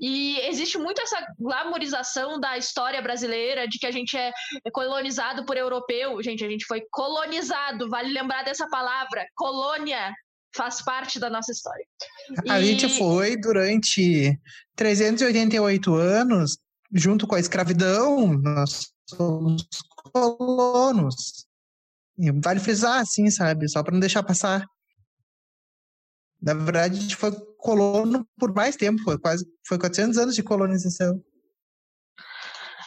[0.00, 4.32] E existe muito essa glamorização da história brasileira, de que a gente é
[4.72, 6.20] colonizado por europeu.
[6.20, 10.12] Gente, a gente foi colonizado, vale lembrar dessa palavra, colônia
[10.54, 11.84] faz parte da nossa história.
[12.48, 12.66] A e...
[12.66, 14.38] gente foi durante
[14.76, 16.58] 388 anos,
[16.92, 19.66] junto com a escravidão, nós somos
[20.12, 21.46] colonos.
[22.16, 23.68] E vale frisar, assim, sabe?
[23.68, 24.64] Só para não deixar passar.
[26.40, 30.42] Na verdade, a gente foi colono por mais tempo, foi quase foi 400 anos de
[30.42, 31.22] colonização.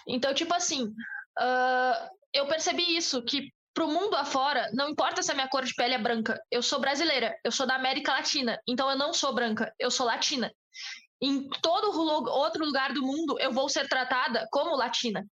[0.07, 5.35] Então, tipo assim, uh, eu percebi isso, que pro mundo afora, não importa se a
[5.35, 8.89] minha cor de pele é branca, eu sou brasileira, eu sou da América Latina, então
[8.89, 10.51] eu não sou branca, eu sou latina.
[11.21, 11.95] Em todo
[12.31, 15.23] outro lugar do mundo, eu vou ser tratada como latina.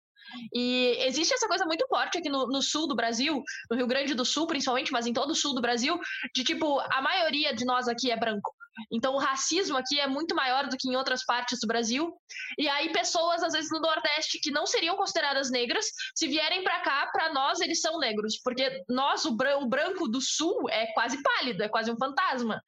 [0.55, 4.13] E existe essa coisa muito forte aqui no, no, sul do Brasil, no Rio Grande
[4.13, 5.99] do Sul principalmente, mas em todo o sul do Brasil,
[6.35, 8.55] de tipo, a maioria de nós aqui é branco.
[8.91, 12.13] Então, o racismo aqui é muito maior do que em outras partes do Brasil.
[12.59, 16.81] E aí, pessoas, às vezes, no Nordeste que não seriam consideradas negras, se vierem para
[16.81, 18.39] cá, para nós, eles são negros.
[18.43, 22.63] Porque nós, o, bran o branco do Sul, é quase pálido, é quase um fantasma.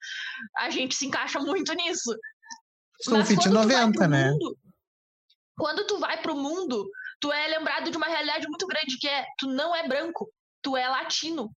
[0.57, 2.17] A gente se encaixa muito nisso.
[3.01, 4.31] São fit 90, né?
[4.31, 4.57] Mundo,
[5.57, 6.89] quando tu vai para o mundo,
[7.21, 10.31] tu é lembrado de uma realidade muito grande, que é tu não é branco,
[10.63, 11.51] tu é latino.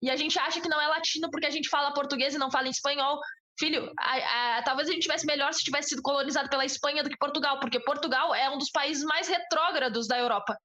[0.00, 2.50] E a gente acha que não é latino porque a gente fala português e não
[2.50, 3.18] fala espanhol.
[3.58, 7.10] Filho, a, a, talvez a gente tivesse melhor se tivesse sido colonizado pela Espanha do
[7.10, 10.56] que Portugal, porque Portugal é um dos países mais retrógrados da Europa.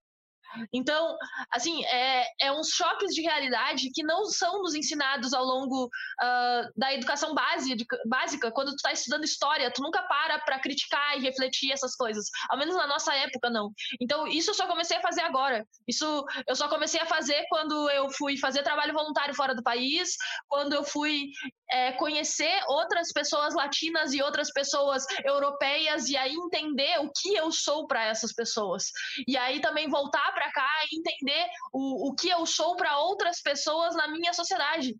[0.71, 1.17] Então,
[1.51, 6.71] assim, é, é uns choques de realidade que não são nos ensinados ao longo uh,
[6.75, 8.51] da educação básica.
[8.51, 12.25] Quando tu está estudando história, tu nunca para para criticar e refletir essas coisas.
[12.49, 13.71] Ao menos na nossa época, não.
[14.01, 15.65] Então, isso eu só comecei a fazer agora.
[15.87, 20.15] Isso eu só comecei a fazer quando eu fui fazer trabalho voluntário fora do país,
[20.47, 21.29] quando eu fui
[21.71, 27.51] é, conhecer outras pessoas latinas e outras pessoas europeias e aí entender o que eu
[27.51, 28.91] sou para essas pessoas.
[29.27, 33.41] E aí também voltar para cá e entender o, o que eu sou para outras
[33.41, 34.95] pessoas na minha sociedade.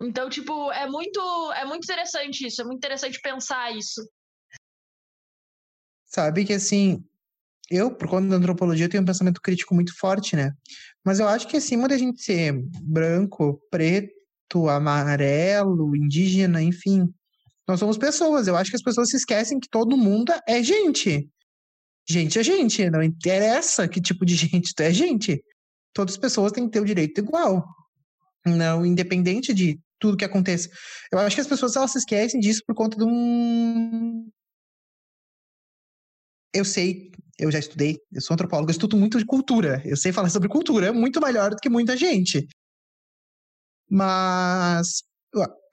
[0.00, 1.20] Então, tipo, é muito,
[1.52, 4.00] é muito interessante isso, é muito interessante pensar isso.
[6.06, 7.04] Sabe que assim,
[7.70, 10.52] eu, por conta da antropologia, tenho um pensamento crítico muito forte, né?
[11.04, 12.52] Mas eu acho que acima da gente ser
[12.82, 17.12] branco, preto, amarelo, indígena, enfim,
[17.66, 18.48] nós somos pessoas.
[18.48, 21.28] Eu acho que as pessoas se esquecem que todo mundo é gente.
[22.08, 25.42] Gente é gente, não interessa que tipo de gente tu é gente.
[25.92, 27.64] Todas as pessoas têm que ter o direito igual.
[28.46, 30.70] Não, independente de tudo que aconteça.
[31.12, 34.28] Eu acho que as pessoas elas se esquecem disso por conta de um
[36.54, 39.82] eu sei, eu já estudei, eu sou antropólogo, eu estudo muito de cultura.
[39.84, 42.46] Eu sei falar sobre cultura muito melhor do que muita gente.
[43.90, 45.02] Mas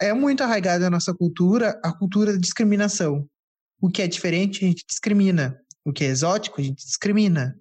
[0.02, 3.28] é muito arraigada na nossa cultura a cultura da discriminação.
[3.82, 5.60] O que é diferente, a gente discrimina.
[5.86, 7.56] O que é exótico, a gente discrimina.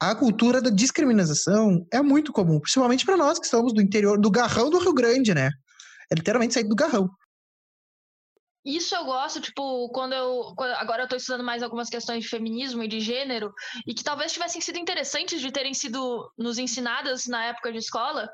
[0.00, 4.30] A cultura da discriminação é muito comum, principalmente para nós que estamos do interior, do
[4.30, 5.50] garrão do Rio Grande, né?
[6.10, 7.08] É literalmente sair do garrão.
[8.64, 10.52] Isso eu gosto, tipo, quando eu.
[10.76, 13.54] Agora eu tô estudando mais algumas questões de feminismo e de gênero,
[13.86, 18.28] e que talvez tivessem sido interessantes de terem sido nos ensinadas na época de escola.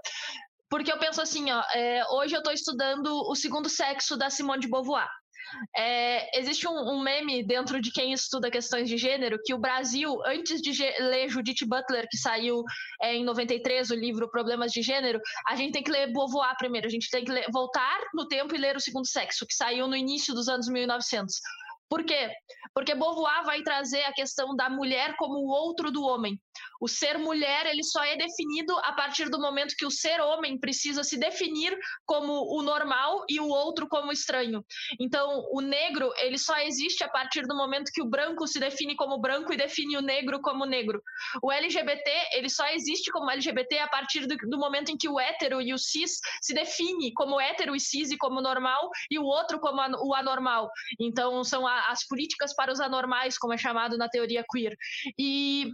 [0.70, 4.62] Porque eu penso assim, ó, é, hoje eu estou estudando o segundo sexo da Simone
[4.62, 5.07] de Beauvoir.
[5.76, 10.20] É, existe um, um, meme dentro de quem estuda questões de gênero que o Brasil,
[10.26, 12.62] antes de ler Judith Butler, que saiu
[13.00, 16.86] é, em 93, o livro Problemas de Gênero, a gente tem que ler Beauvoir primeiro,
[16.86, 19.86] a gente tem que ler, voltar no tempo e ler O Segundo Sexo, que saiu
[19.86, 21.40] no início dos anos 1900.
[21.92, 22.31] Por quê?
[22.74, 26.40] Porque Beauvoir vai trazer a questão da mulher como o outro do homem.
[26.81, 30.59] O ser mulher, ele só é definido a partir do momento que o ser homem
[30.59, 34.64] precisa se definir como o normal e o outro como estranho.
[34.98, 38.96] Então, o negro, ele só existe a partir do momento que o branco se define
[38.96, 41.02] como branco e define o negro como negro.
[41.42, 45.20] O LGBT, ele só existe como LGBT a partir do, do momento em que o
[45.20, 49.24] hétero e o cis se define como hétero e cis e como normal e o
[49.24, 50.70] outro como o anormal.
[50.98, 54.76] Então, são a, as políticas para os anormais, como é chamado na teoria queer.
[55.18, 55.72] E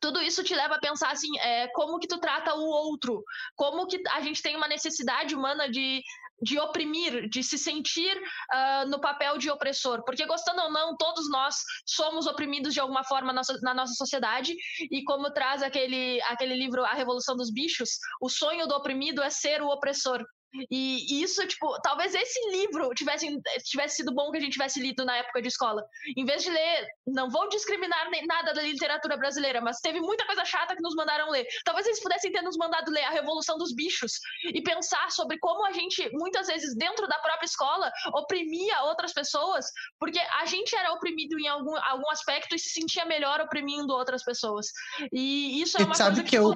[0.00, 3.22] tudo isso te leva a pensar assim, é, como que tu trata o outro,
[3.56, 6.02] como que a gente tem uma necessidade humana de,
[6.40, 11.28] de oprimir, de se sentir uh, no papel de opressor, porque gostando ou não, todos
[11.30, 14.54] nós somos oprimidos de alguma forma na, na nossa sociedade,
[14.90, 19.30] e como traz aquele, aquele livro A Revolução dos Bichos, o sonho do oprimido é
[19.30, 20.24] ser o opressor.
[20.70, 23.26] E isso, tipo, talvez esse livro tivesse,
[23.64, 25.84] tivesse sido bom que a gente tivesse lido na época de escola.
[26.16, 30.24] Em vez de ler, não vou discriminar nem nada da literatura brasileira, mas teve muita
[30.26, 31.46] coisa chata que nos mandaram ler.
[31.64, 34.12] Talvez eles pudessem ter nos mandado ler A Revolução dos Bichos
[34.44, 39.66] e pensar sobre como a gente, muitas vezes, dentro da própria escola, oprimia outras pessoas,
[39.98, 44.24] porque a gente era oprimido em algum, algum aspecto e se sentia melhor oprimindo outras
[44.24, 44.66] pessoas.
[45.12, 46.54] E isso é uma sabe coisa que, que eu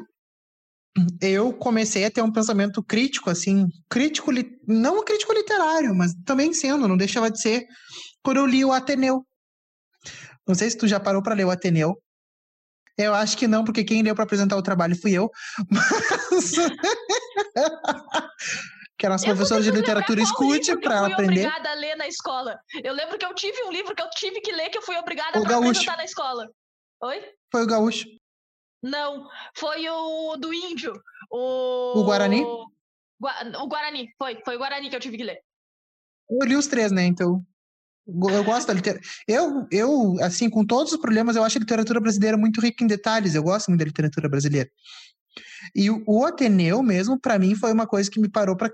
[1.20, 4.30] eu comecei a ter um pensamento crítico, assim, crítico,
[4.66, 7.64] não crítico literário, mas também sendo, não deixava de ser,
[8.22, 9.26] quando eu li o Ateneu.
[10.46, 11.96] Não sei se tu já parou para ler o Ateneu.
[12.98, 15.30] Eu acho que não, porque quem leu para apresentar o trabalho fui eu.
[15.70, 16.52] Mas...
[18.98, 21.46] que a nossa eu professora de literatura escute para ela aprender.
[21.46, 22.60] Eu fui obrigada a ler na escola.
[22.84, 24.96] Eu lembro que eu tive um livro que eu tive que ler que eu fui
[24.96, 26.48] obrigada a apresentar na escola.
[27.00, 27.24] Oi?
[27.50, 28.04] Foi o Gaúcho.
[28.82, 30.92] Não, foi o do índio.
[31.30, 32.42] O, o Guarani?
[32.42, 34.40] O Guarani, foi.
[34.44, 35.38] Foi o Guarani que eu tive que ler.
[36.28, 37.04] Eu li os três, né?
[37.04, 37.44] Então.
[38.04, 39.08] Eu gosto da literatura.
[39.28, 42.88] Eu, eu, assim, com todos os problemas, eu acho a literatura brasileira muito rica em
[42.88, 43.36] detalhes.
[43.36, 44.68] Eu gosto muito da literatura brasileira.
[45.74, 48.68] E o, o Ateneu mesmo, para mim, foi uma coisa que me parou para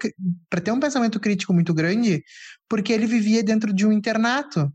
[0.60, 2.24] ter um pensamento crítico muito grande,
[2.68, 4.72] porque ele vivia dentro de um internato.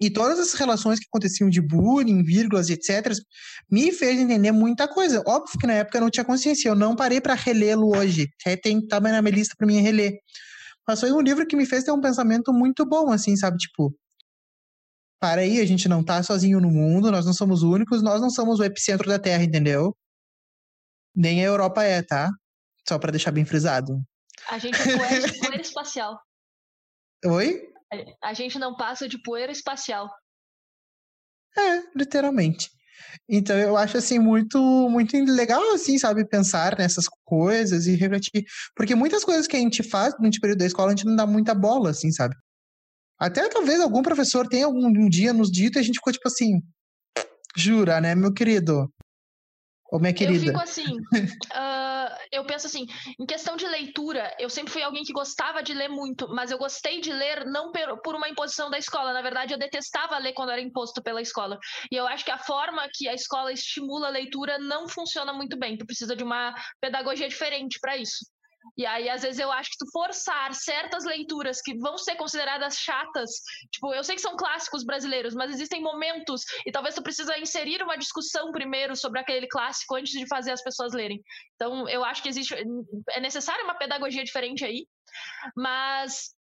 [0.00, 3.12] E todas as relações que aconteciam de bullying, vírgulas, etc.,
[3.70, 5.22] me fez entender muita coisa.
[5.26, 8.28] Óbvio que na época eu não tinha consciência, eu não parei para relê-lo hoje.
[8.40, 10.18] Até tem, tá na minha lista para mim reler.
[10.86, 13.56] Mas foi um livro que me fez ter um pensamento muito bom, assim, sabe?
[13.56, 13.94] Tipo,
[15.20, 18.28] para aí, a gente não tá sozinho no mundo, nós não somos únicos, nós não
[18.28, 19.96] somos o epicentro da Terra, entendeu?
[21.14, 22.30] Nem a Europa é, tá?
[22.86, 24.02] Só para deixar bem frisado.
[24.50, 26.20] A gente é poeira espacial.
[27.24, 27.73] Oi?
[28.22, 30.10] A gente não passa de poeira espacial.
[31.56, 32.70] É, literalmente.
[33.28, 34.58] Então eu acho assim muito
[34.90, 39.82] muito legal assim, sabe, pensar nessas coisas e refletir, porque muitas coisas que a gente
[39.82, 42.34] faz durante o período da escola a gente não dá muita bola assim, sabe?
[43.18, 46.26] Até talvez algum professor tenha algum um dia nos dito e a gente ficou tipo
[46.26, 46.60] assim,
[47.56, 48.92] jura, né, meu querido?
[49.90, 50.46] Ou minha querida.
[50.46, 51.04] Eu fico assim, uh,
[52.34, 52.86] eu penso assim,
[53.18, 56.58] em questão de leitura, eu sempre fui alguém que gostava de ler muito, mas eu
[56.58, 59.12] gostei de ler não por uma imposição da escola.
[59.12, 61.58] Na verdade, eu detestava ler quando era imposto pela escola.
[61.90, 65.58] E eu acho que a forma que a escola estimula a leitura não funciona muito
[65.58, 65.76] bem.
[65.76, 68.24] Tu precisa de uma pedagogia diferente para isso.
[68.76, 72.76] E aí, às vezes, eu acho que tu forçar certas leituras que vão ser consideradas
[72.78, 73.30] chatas,
[73.72, 77.82] tipo, eu sei que são clássicos brasileiros, mas existem momentos, e talvez tu precisa inserir
[77.82, 81.22] uma discussão primeiro sobre aquele clássico antes de fazer as pessoas lerem.
[81.54, 82.54] Então, eu acho que existe,
[83.10, 84.86] é necessária uma pedagogia diferente aí,
[85.56, 86.34] mas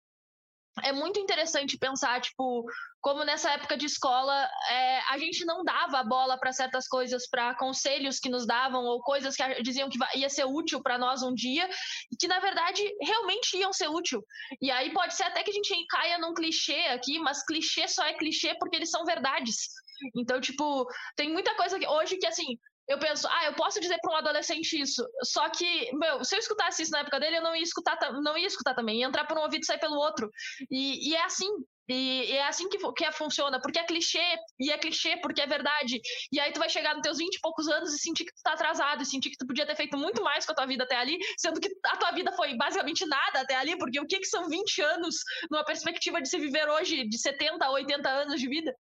[0.81, 2.65] é muito interessante pensar, tipo,
[2.99, 7.29] como nessa época de escola é, a gente não dava a bola para certas coisas,
[7.29, 11.21] para conselhos que nos davam ou coisas que diziam que ia ser útil para nós
[11.21, 11.69] um dia
[12.11, 14.23] e que na verdade realmente iam ser útil.
[14.61, 18.03] E aí pode ser até que a gente caia num clichê aqui, mas clichê só
[18.05, 19.67] é clichê porque eles são verdades.
[20.15, 23.97] Então, tipo, tem muita coisa que hoje que assim, eu penso, ah, eu posso dizer
[24.01, 25.05] para um adolescente isso.
[25.23, 28.37] Só que, meu, se eu escutasse isso na época dele, eu não ia escutar, não
[28.37, 30.29] ia escutar também, ia entrar por um ouvido e sair pelo outro.
[30.69, 31.49] E, e é assim.
[31.89, 34.23] E, e, é assim que, que funciona, porque é clichê,
[34.57, 35.99] e é clichê porque é verdade.
[36.31, 38.41] E aí tu vai chegar nos teus 20 e poucos anos e sentir que tu
[38.41, 40.83] tá atrasado, e sentir que tu podia ter feito muito mais com a tua vida
[40.85, 44.19] até ali, sendo que a tua vida foi basicamente nada até ali, porque o que,
[44.19, 45.15] que são 20 anos
[45.51, 48.73] numa perspectiva de se viver hoje de 70 a 80 anos de vida?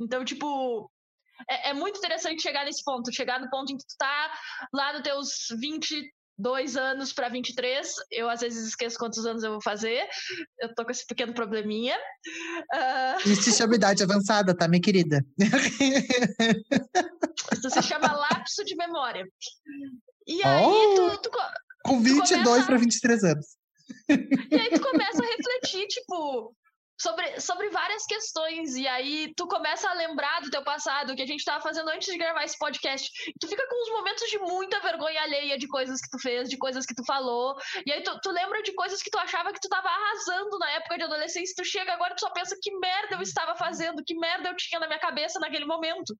[0.00, 0.90] Então, tipo,
[1.48, 4.32] é, é, muito interessante chegar nesse ponto, chegar no ponto em que tu tá
[4.72, 7.92] lá nos teus 22 anos para 23.
[8.10, 10.06] Eu às vezes esqueço quantos anos eu vou fazer.
[10.60, 11.96] Eu tô com esse pequeno probleminha.
[12.74, 13.28] Uh...
[13.28, 15.24] Isso se chama idade avançada, tá, minha querida?
[17.52, 19.24] Isso se chama lapso de memória.
[20.26, 21.38] E aí oh, tu, tu,
[21.84, 22.66] Com 22 começa...
[22.66, 23.46] para 23 anos.
[24.08, 26.54] E aí tu começa a refletir, tipo,
[26.98, 28.74] sobre, sobre várias questões.
[28.74, 32.12] E aí tu começa a lembrar do teu passado, que a gente tava fazendo antes
[32.12, 33.10] de gravar esse podcast.
[33.28, 36.48] E tu fica com uns momentos de muita vergonha alheia de coisas que tu fez,
[36.48, 37.56] de coisas que tu falou.
[37.86, 40.70] E aí tu, tu lembra de coisas que tu achava que tu tava arrasando na
[40.72, 41.54] época de adolescência.
[41.56, 44.80] Tu chega agora tu só pensa que merda eu estava fazendo, que merda eu tinha
[44.80, 46.16] na minha cabeça naquele momento.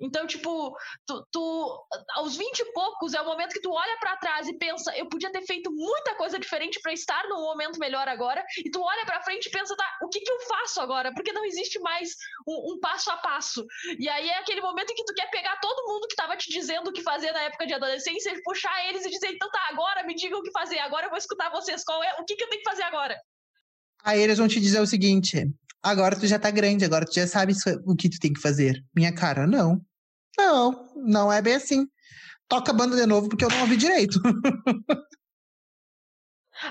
[0.00, 4.16] Então, tipo, tu, tu, aos 20 e poucos é o momento que tu olha para
[4.16, 8.08] trás e pensa, eu podia ter feito muita coisa diferente para estar num momento melhor
[8.08, 8.44] agora.
[8.64, 11.12] E tu olha para frente e pensa, tá, o que que eu faço agora?
[11.14, 12.14] Porque não existe mais
[12.46, 13.64] um, um, passo a passo.
[13.98, 16.50] E aí é aquele momento em que tu quer pegar todo mundo que tava te
[16.50, 20.04] dizendo o que fazer na época de adolescência puxar eles e dizer, então tá, agora
[20.04, 22.44] me digam o que fazer, agora eu vou escutar vocês, qual é, o que que
[22.44, 23.16] eu tenho que fazer agora?
[24.04, 25.50] Aí eles vão te dizer o seguinte:
[25.82, 27.52] agora tu já tá grande, agora tu já sabe
[27.84, 28.82] o que tu tem que fazer.
[28.94, 29.80] Minha cara, não.
[30.38, 31.86] Não, não é bem assim.
[32.48, 34.20] Toca a banda de novo porque eu não ouvi direito.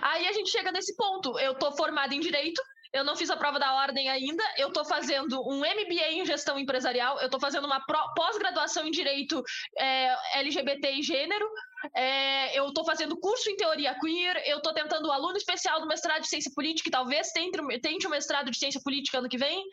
[0.01, 1.38] Aí a gente chega nesse ponto.
[1.39, 2.62] Eu tô formada em direito,
[2.93, 6.58] eu não fiz a prova da ordem ainda, eu tô fazendo um MBA em gestão
[6.58, 7.82] empresarial, eu tô fazendo uma
[8.15, 9.43] pós-graduação em direito
[9.77, 11.47] é, LGBT e gênero,
[11.93, 16.21] é, eu estou fazendo curso em teoria queer, eu estou tentando aluno especial do mestrado
[16.21, 19.63] de ciência política, que talvez tente, tente o mestrado de ciência política ano que vem.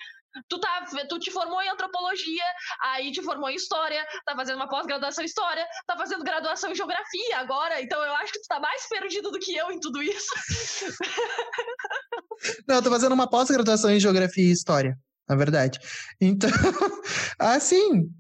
[0.48, 2.42] Tu, tá, tu te formou em antropologia,
[2.82, 6.74] aí te formou em história, tá fazendo uma pós-graduação em história, tá fazendo graduação em
[6.74, 10.02] geografia agora, então eu acho que tu tá mais perdido do que eu em tudo
[10.02, 10.34] isso.
[12.66, 15.78] Não, eu tô fazendo uma pós-graduação em geografia e história, na verdade.
[16.20, 16.50] Então,
[17.38, 18.10] assim,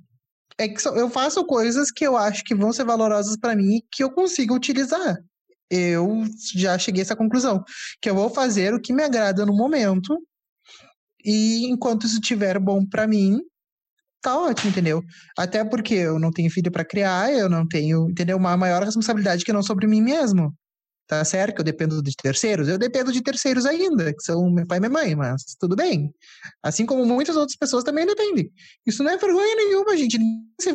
[0.56, 3.84] é que eu faço coisas que eu acho que vão ser valorosas para mim e
[3.90, 5.16] que eu consigo utilizar.
[5.68, 6.22] Eu
[6.54, 7.64] já cheguei a essa conclusão,
[8.00, 10.16] que eu vou fazer o que me agrada no momento
[11.24, 13.40] e enquanto isso estiver bom para mim,
[14.22, 15.02] tá ótimo, entendeu?
[15.38, 18.36] Até porque eu não tenho filho para criar, eu não tenho, entendeu?
[18.36, 20.54] Uma maior responsabilidade que não sobre mim mesmo
[21.06, 22.68] tá certo que eu dependo de terceiros?
[22.68, 26.14] Eu dependo de terceiros ainda, que são meu pai e minha mãe, mas tudo bem.
[26.62, 28.50] Assim como muitas outras pessoas também dependem.
[28.86, 30.18] Isso não é vergonha nenhuma, gente.
[30.18, 30.74] Ninguém se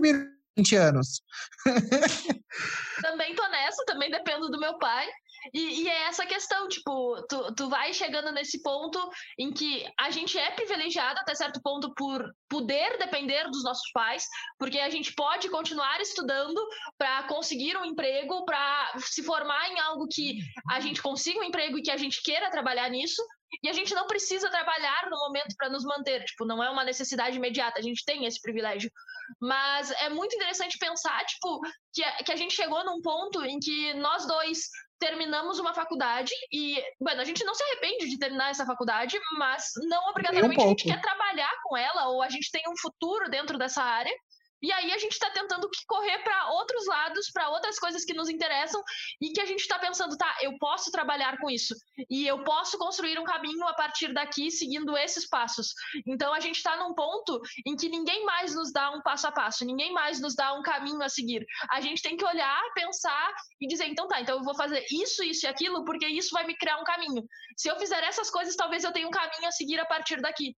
[0.57, 1.21] 20 anos.
[3.01, 5.07] também tô nessa, também dependo do meu pai.
[5.53, 8.99] E, e, é essa questão, tipo, tu, tu vai chegando nesse ponto
[9.37, 14.25] em que a gente é privilegiado até certo ponto por poder depender dos nossos pais,
[14.57, 16.59] porque a gente pode continuar estudando
[16.97, 21.77] para conseguir um emprego, para se formar em algo que a gente consiga um emprego
[21.77, 23.21] e que a gente queira trabalhar nisso,
[23.63, 26.83] e a gente não precisa trabalhar no momento para nos manter, tipo, não é uma
[26.83, 28.91] necessidade imediata, a gente tem esse privilégio.
[29.39, 31.59] Mas é muito interessante pensar, tipo,
[31.93, 34.69] que a, que a gente chegou num ponto em que nós dois
[34.99, 39.71] terminamos uma faculdade e, bueno, a gente não se arrepende de terminar essa faculdade, mas
[39.87, 43.29] não obrigatoriamente um a gente quer trabalhar com ela ou a gente tem um futuro
[43.29, 44.13] dentro dessa área.
[44.61, 48.29] E aí a gente está tentando correr para outros lados, para outras coisas que nos
[48.29, 48.81] interessam
[49.21, 51.73] e que a gente está pensando, tá, eu posso trabalhar com isso
[52.09, 55.73] e eu posso construir um caminho a partir daqui seguindo esses passos.
[56.05, 59.31] Então a gente está num ponto em que ninguém mais nos dá um passo a
[59.31, 61.45] passo, ninguém mais nos dá um caminho a seguir.
[61.71, 65.23] A gente tem que olhar, pensar e dizer, então tá, então eu vou fazer isso,
[65.23, 67.23] isso e aquilo porque isso vai me criar um caminho.
[67.57, 70.55] Se eu fizer essas coisas, talvez eu tenha um caminho a seguir a partir daqui.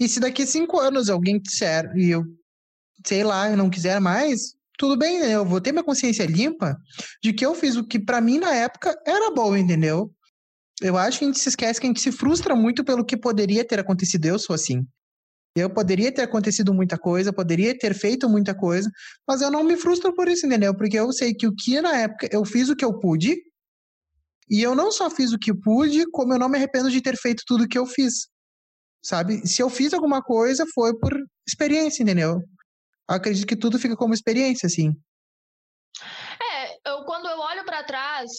[0.00, 2.24] E se daqui cinco anos alguém disser e eu
[3.06, 5.34] sei lá, eu não quiser mais, tudo bem, né?
[5.34, 6.76] eu vou ter minha consciência limpa
[7.22, 10.12] de que eu fiz o que para mim na época era bom, entendeu?
[10.80, 13.16] Eu acho que a gente se esquece que a gente se frustra muito pelo que
[13.16, 14.26] poderia ter acontecido.
[14.26, 14.84] Eu sou assim.
[15.54, 18.90] Eu poderia ter acontecido muita coisa, poderia ter feito muita coisa,
[19.28, 20.74] mas eu não me frustro por isso, entendeu?
[20.74, 23.36] Porque eu sei que o que na época eu fiz o que eu pude,
[24.48, 27.16] e eu não só fiz o que pude, como eu não me arrependo de ter
[27.16, 28.28] feito tudo o que eu fiz.
[29.04, 29.46] Sabe?
[29.46, 31.14] Se eu fiz alguma coisa, foi por
[31.46, 32.42] experiência, entendeu?
[33.16, 34.94] Acredito que tudo fica como experiência, assim.
[36.40, 38.30] É, eu, quando eu olho para trás,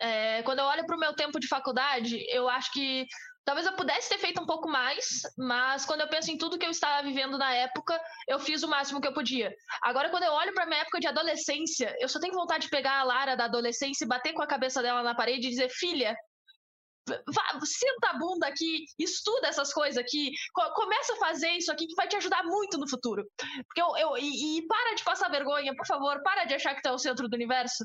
[0.00, 3.06] é, quando eu olho para o meu tempo de faculdade, eu acho que
[3.44, 6.66] talvez eu pudesse ter feito um pouco mais, mas quando eu penso em tudo que
[6.66, 9.54] eu estava vivendo na época, eu fiz o máximo que eu podia.
[9.82, 13.00] Agora, quando eu olho para minha época de adolescência, eu só tenho vontade de pegar
[13.00, 16.16] a Lara da adolescência e bater com a cabeça dela na parede e dizer: filha,
[17.06, 20.32] Vá, senta a bunda aqui, estuda essas coisas aqui,
[20.74, 23.24] começa a fazer isso aqui que vai te ajudar muito no futuro.
[23.66, 26.82] Porque eu, eu e, e, para de passar vergonha, por favor, para de achar que
[26.82, 27.84] tu é o centro do universo.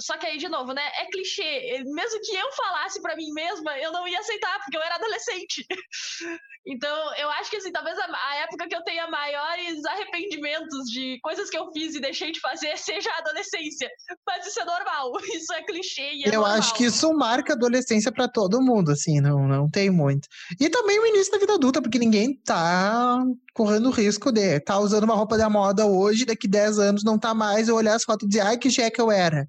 [0.00, 0.86] Só que aí, de novo, né?
[0.98, 1.82] É clichê.
[1.86, 5.64] Mesmo que eu falasse para mim mesma, eu não ia aceitar, porque eu era adolescente.
[6.66, 11.18] Então, eu acho que assim, talvez a, a, época que eu tenha maiores arrependimentos de
[11.22, 13.88] coisas que eu fiz e deixei de fazer seja a adolescência.
[14.26, 16.58] Mas isso é normal, isso é clichê e é Eu normal.
[16.58, 20.28] acho que isso marca a adolescência para todo mundo, assim, não, não tem muito.
[20.60, 23.22] E também o início da vida adulta, porque ninguém tá
[23.54, 27.34] correndo risco de tá usando uma roupa da moda hoje, daqui 10 anos não tá
[27.34, 29.46] mais, eu olhar as fotos e dizer, ai, que jeca eu era.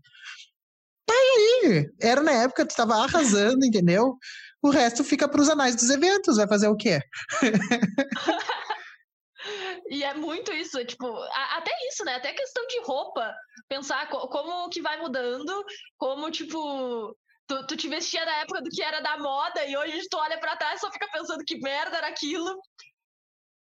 [1.05, 4.15] Tá aí, era na época, tu tava arrasando, entendeu?
[4.63, 6.37] O resto fica para os anais dos eventos.
[6.37, 7.01] Vai fazer o quê?
[9.89, 11.07] e é muito isso, tipo,
[11.55, 12.15] até isso, né?
[12.15, 13.33] Até questão de roupa.
[13.67, 15.65] Pensar como que vai mudando,
[15.97, 17.15] como, tipo,
[17.51, 20.39] tu, tu te vestia na época do que era da moda e hoje tu olha
[20.39, 22.61] para trás e só fica pensando que merda era aquilo.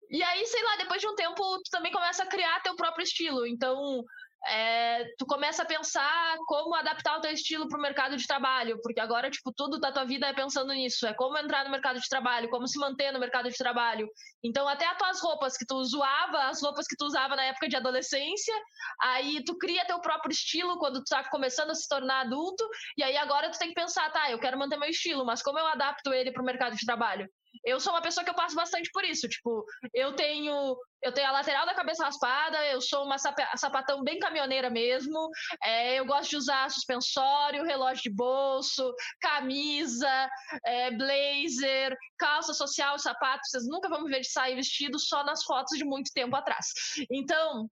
[0.09, 3.03] E aí, sei lá, depois de um tempo, tu também começa a criar teu próprio
[3.03, 3.47] estilo.
[3.47, 4.05] Então,
[4.47, 8.81] é, tu começa a pensar como adaptar o teu estilo para o mercado de trabalho,
[8.83, 12.01] porque agora, tipo, tudo da tua vida é pensando nisso, é como entrar no mercado
[12.01, 14.09] de trabalho, como se manter no mercado de trabalho.
[14.43, 17.69] Então, até as tuas roupas que tu zoava, as roupas que tu usava na época
[17.69, 18.55] de adolescência,
[19.01, 23.03] aí tu cria teu próprio estilo quando tu tá começando a se tornar adulto, e
[23.03, 25.67] aí agora tu tem que pensar, tá, eu quero manter meu estilo, mas como eu
[25.67, 27.29] adapto ele para o mercado de trabalho?
[27.65, 29.29] Eu sou uma pessoa que eu passo bastante por isso.
[29.29, 34.21] Tipo, eu tenho eu tenho a lateral da cabeça raspada, eu sou uma sapatão bem
[34.21, 35.29] caminhoneira mesmo.
[35.65, 40.31] É, eu gosto de usar suspensório, relógio de bolso, camisa,
[40.65, 43.41] é, blazer, calça social, sapato.
[43.45, 46.67] Vocês nunca vão me ver de sair vestido só nas fotos de muito tempo atrás.
[47.11, 47.69] Então,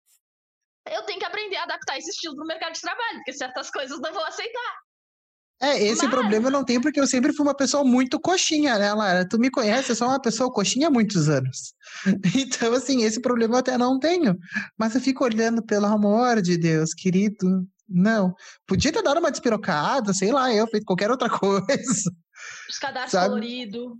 [0.88, 3.71] eu tenho que aprender a adaptar esse estilo para o mercado de trabalho, porque certas
[3.71, 4.84] coisas não vou aceitar.
[5.62, 6.12] É, esse Mas...
[6.12, 9.28] problema eu não tenho porque eu sempre fui uma pessoa muito coxinha, né, Lara?
[9.28, 11.74] Tu me conhece, eu sou uma pessoa coxinha há muitos anos.
[12.36, 14.38] Então, assim, esse problema eu até não tenho.
[14.78, 17.66] Mas eu fico olhando, pelo amor de Deus, querido.
[17.88, 18.34] Não.
[18.68, 22.12] Podia ter dado uma despirocada, sei lá, eu feito qualquer outra coisa.
[22.70, 23.93] Os cadarços coloridos.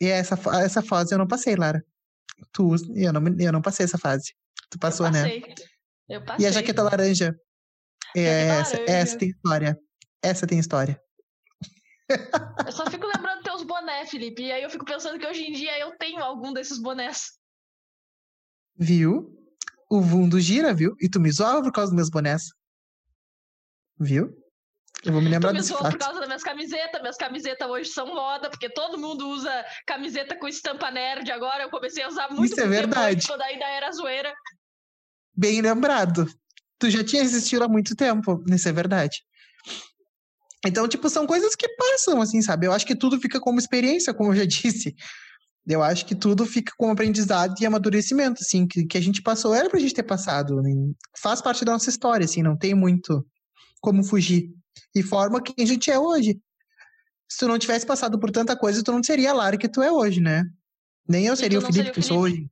[0.00, 1.82] E essa, essa fase eu não passei, Lara.
[2.52, 4.34] Tu, eu não, eu não passei essa fase.
[4.68, 5.40] Tu passou, eu né?
[6.08, 6.44] Eu passei.
[6.44, 7.34] E a jaqueta laranja?
[8.16, 8.92] É, essa, laranja.
[8.92, 9.78] essa tem história.
[10.22, 11.00] Essa tem história.
[12.66, 14.42] Eu só fico lembrando teus bonés, Felipe.
[14.42, 17.38] E aí eu fico pensando que hoje em dia eu tenho algum desses bonés.
[18.76, 19.38] Viu?
[19.90, 20.94] O mundo gira, viu?
[21.00, 22.44] E tu me zoava por causa dos meus bonés.
[23.98, 24.30] Viu?
[25.04, 25.76] Eu vou me lembrar disso.
[25.76, 27.00] por causa das minhas camisetas.
[27.00, 31.64] Minhas camisetas hoje são moda, porque todo mundo usa camiseta com estampa nerd agora.
[31.64, 33.26] Eu comecei a usar muito Isso é verdade.
[33.26, 34.32] quando ainda era zoeira.
[35.36, 36.26] Bem lembrado.
[36.78, 38.42] Tu já tinha existido há muito tempo.
[38.48, 39.22] Isso é verdade.
[40.64, 42.66] Então, tipo, são coisas que passam, assim, sabe?
[42.66, 44.94] Eu acho que tudo fica como experiência, como eu já disse.
[45.66, 49.54] Eu acho que tudo fica como aprendizado e amadurecimento, assim, que, que a gente passou,
[49.54, 50.60] era pra gente ter passado.
[50.60, 50.70] Né?
[51.16, 53.24] Faz parte da nossa história, assim, não tem muito
[53.80, 54.50] como fugir.
[54.94, 56.40] E forma quem a gente é hoje.
[57.30, 59.82] Se tu não tivesse passado por tanta coisa, tu não seria a Lara que tu
[59.82, 60.44] é hoje, né?
[61.08, 62.46] Nem eu seria o Felipe seria o que eu sou hoje.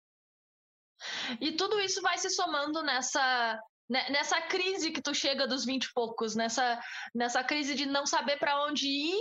[1.40, 3.58] E tudo isso vai se somando nessa
[3.90, 6.80] nessa crise que tu chega dos vinte e poucos, nessa,
[7.14, 9.20] nessa crise de não saber para onde ir,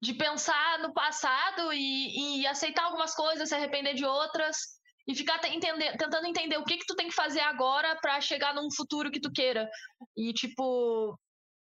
[0.00, 4.56] de pensar no passado e, e, aceitar algumas coisas, se arrepender de outras.
[5.06, 8.54] e ficar entender, tentando entender o que que tu tem que fazer agora para chegar
[8.54, 9.68] num futuro que tu queira.
[10.16, 11.16] E tipo,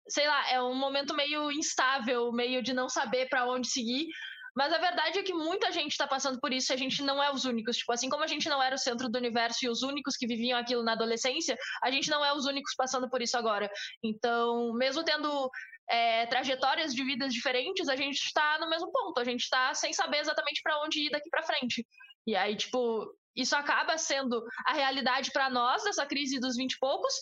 [0.08, 4.08] sei lá, é um momento meio instável, meio de não saber para onde seguir.
[4.56, 7.22] Mas a verdade é que muita gente está passando por isso e a gente não
[7.22, 7.78] é os únicos.
[7.78, 10.28] Tipo, assim como a gente não era o centro do universo e os únicos que
[10.28, 13.70] viviam aquilo na adolescência, a gente não é os únicos passando por isso agora.
[14.04, 15.50] Então, mesmo tendo
[15.90, 19.20] é, trajetórias de vidas diferentes, a gente está no mesmo ponto.
[19.20, 21.86] A gente está sem saber exatamente para onde ir daqui para frente.
[22.26, 26.80] E aí, tipo, isso acaba sendo a realidade para nós dessa crise dos 20 e
[26.80, 27.14] poucos,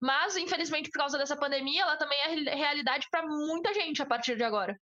[0.00, 4.36] mas infelizmente por causa dessa pandemia, ela também é realidade para muita gente a partir
[4.36, 4.78] de agora.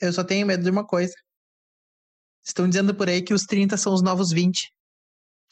[0.00, 1.14] Eu só tenho medo de uma coisa.
[2.44, 4.72] Estão dizendo por aí que os 30 são os novos 20.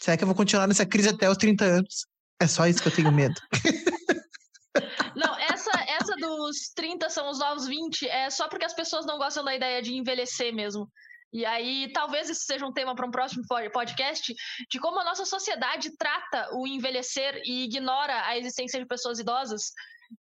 [0.01, 2.07] Será que eu vou continuar nessa crise até os 30 anos?
[2.41, 3.35] É só isso que eu tenho medo.
[5.17, 9.17] Não, essa, essa dos 30 são os novos 20 é só porque as pessoas não
[9.17, 10.87] gostam da ideia de envelhecer mesmo.
[11.33, 13.43] E aí, talvez isso seja um tema para um próximo
[13.73, 14.35] podcast,
[14.71, 19.73] de como a nossa sociedade trata o envelhecer e ignora a existência de pessoas idosas.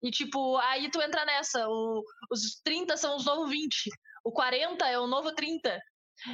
[0.01, 1.67] E, tipo, aí tu entra nessa.
[1.67, 3.89] O, os 30 são os novos 20.
[4.23, 5.79] O 40 é o novo 30.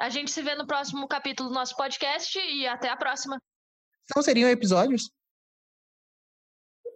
[0.00, 3.38] A gente se vê no próximo capítulo do nosso podcast e até a próxima.
[4.16, 5.10] Não seriam episódios?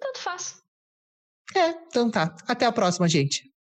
[0.00, 0.62] Tanto faz.
[1.54, 2.34] É, então tá.
[2.48, 3.53] Até a próxima, gente.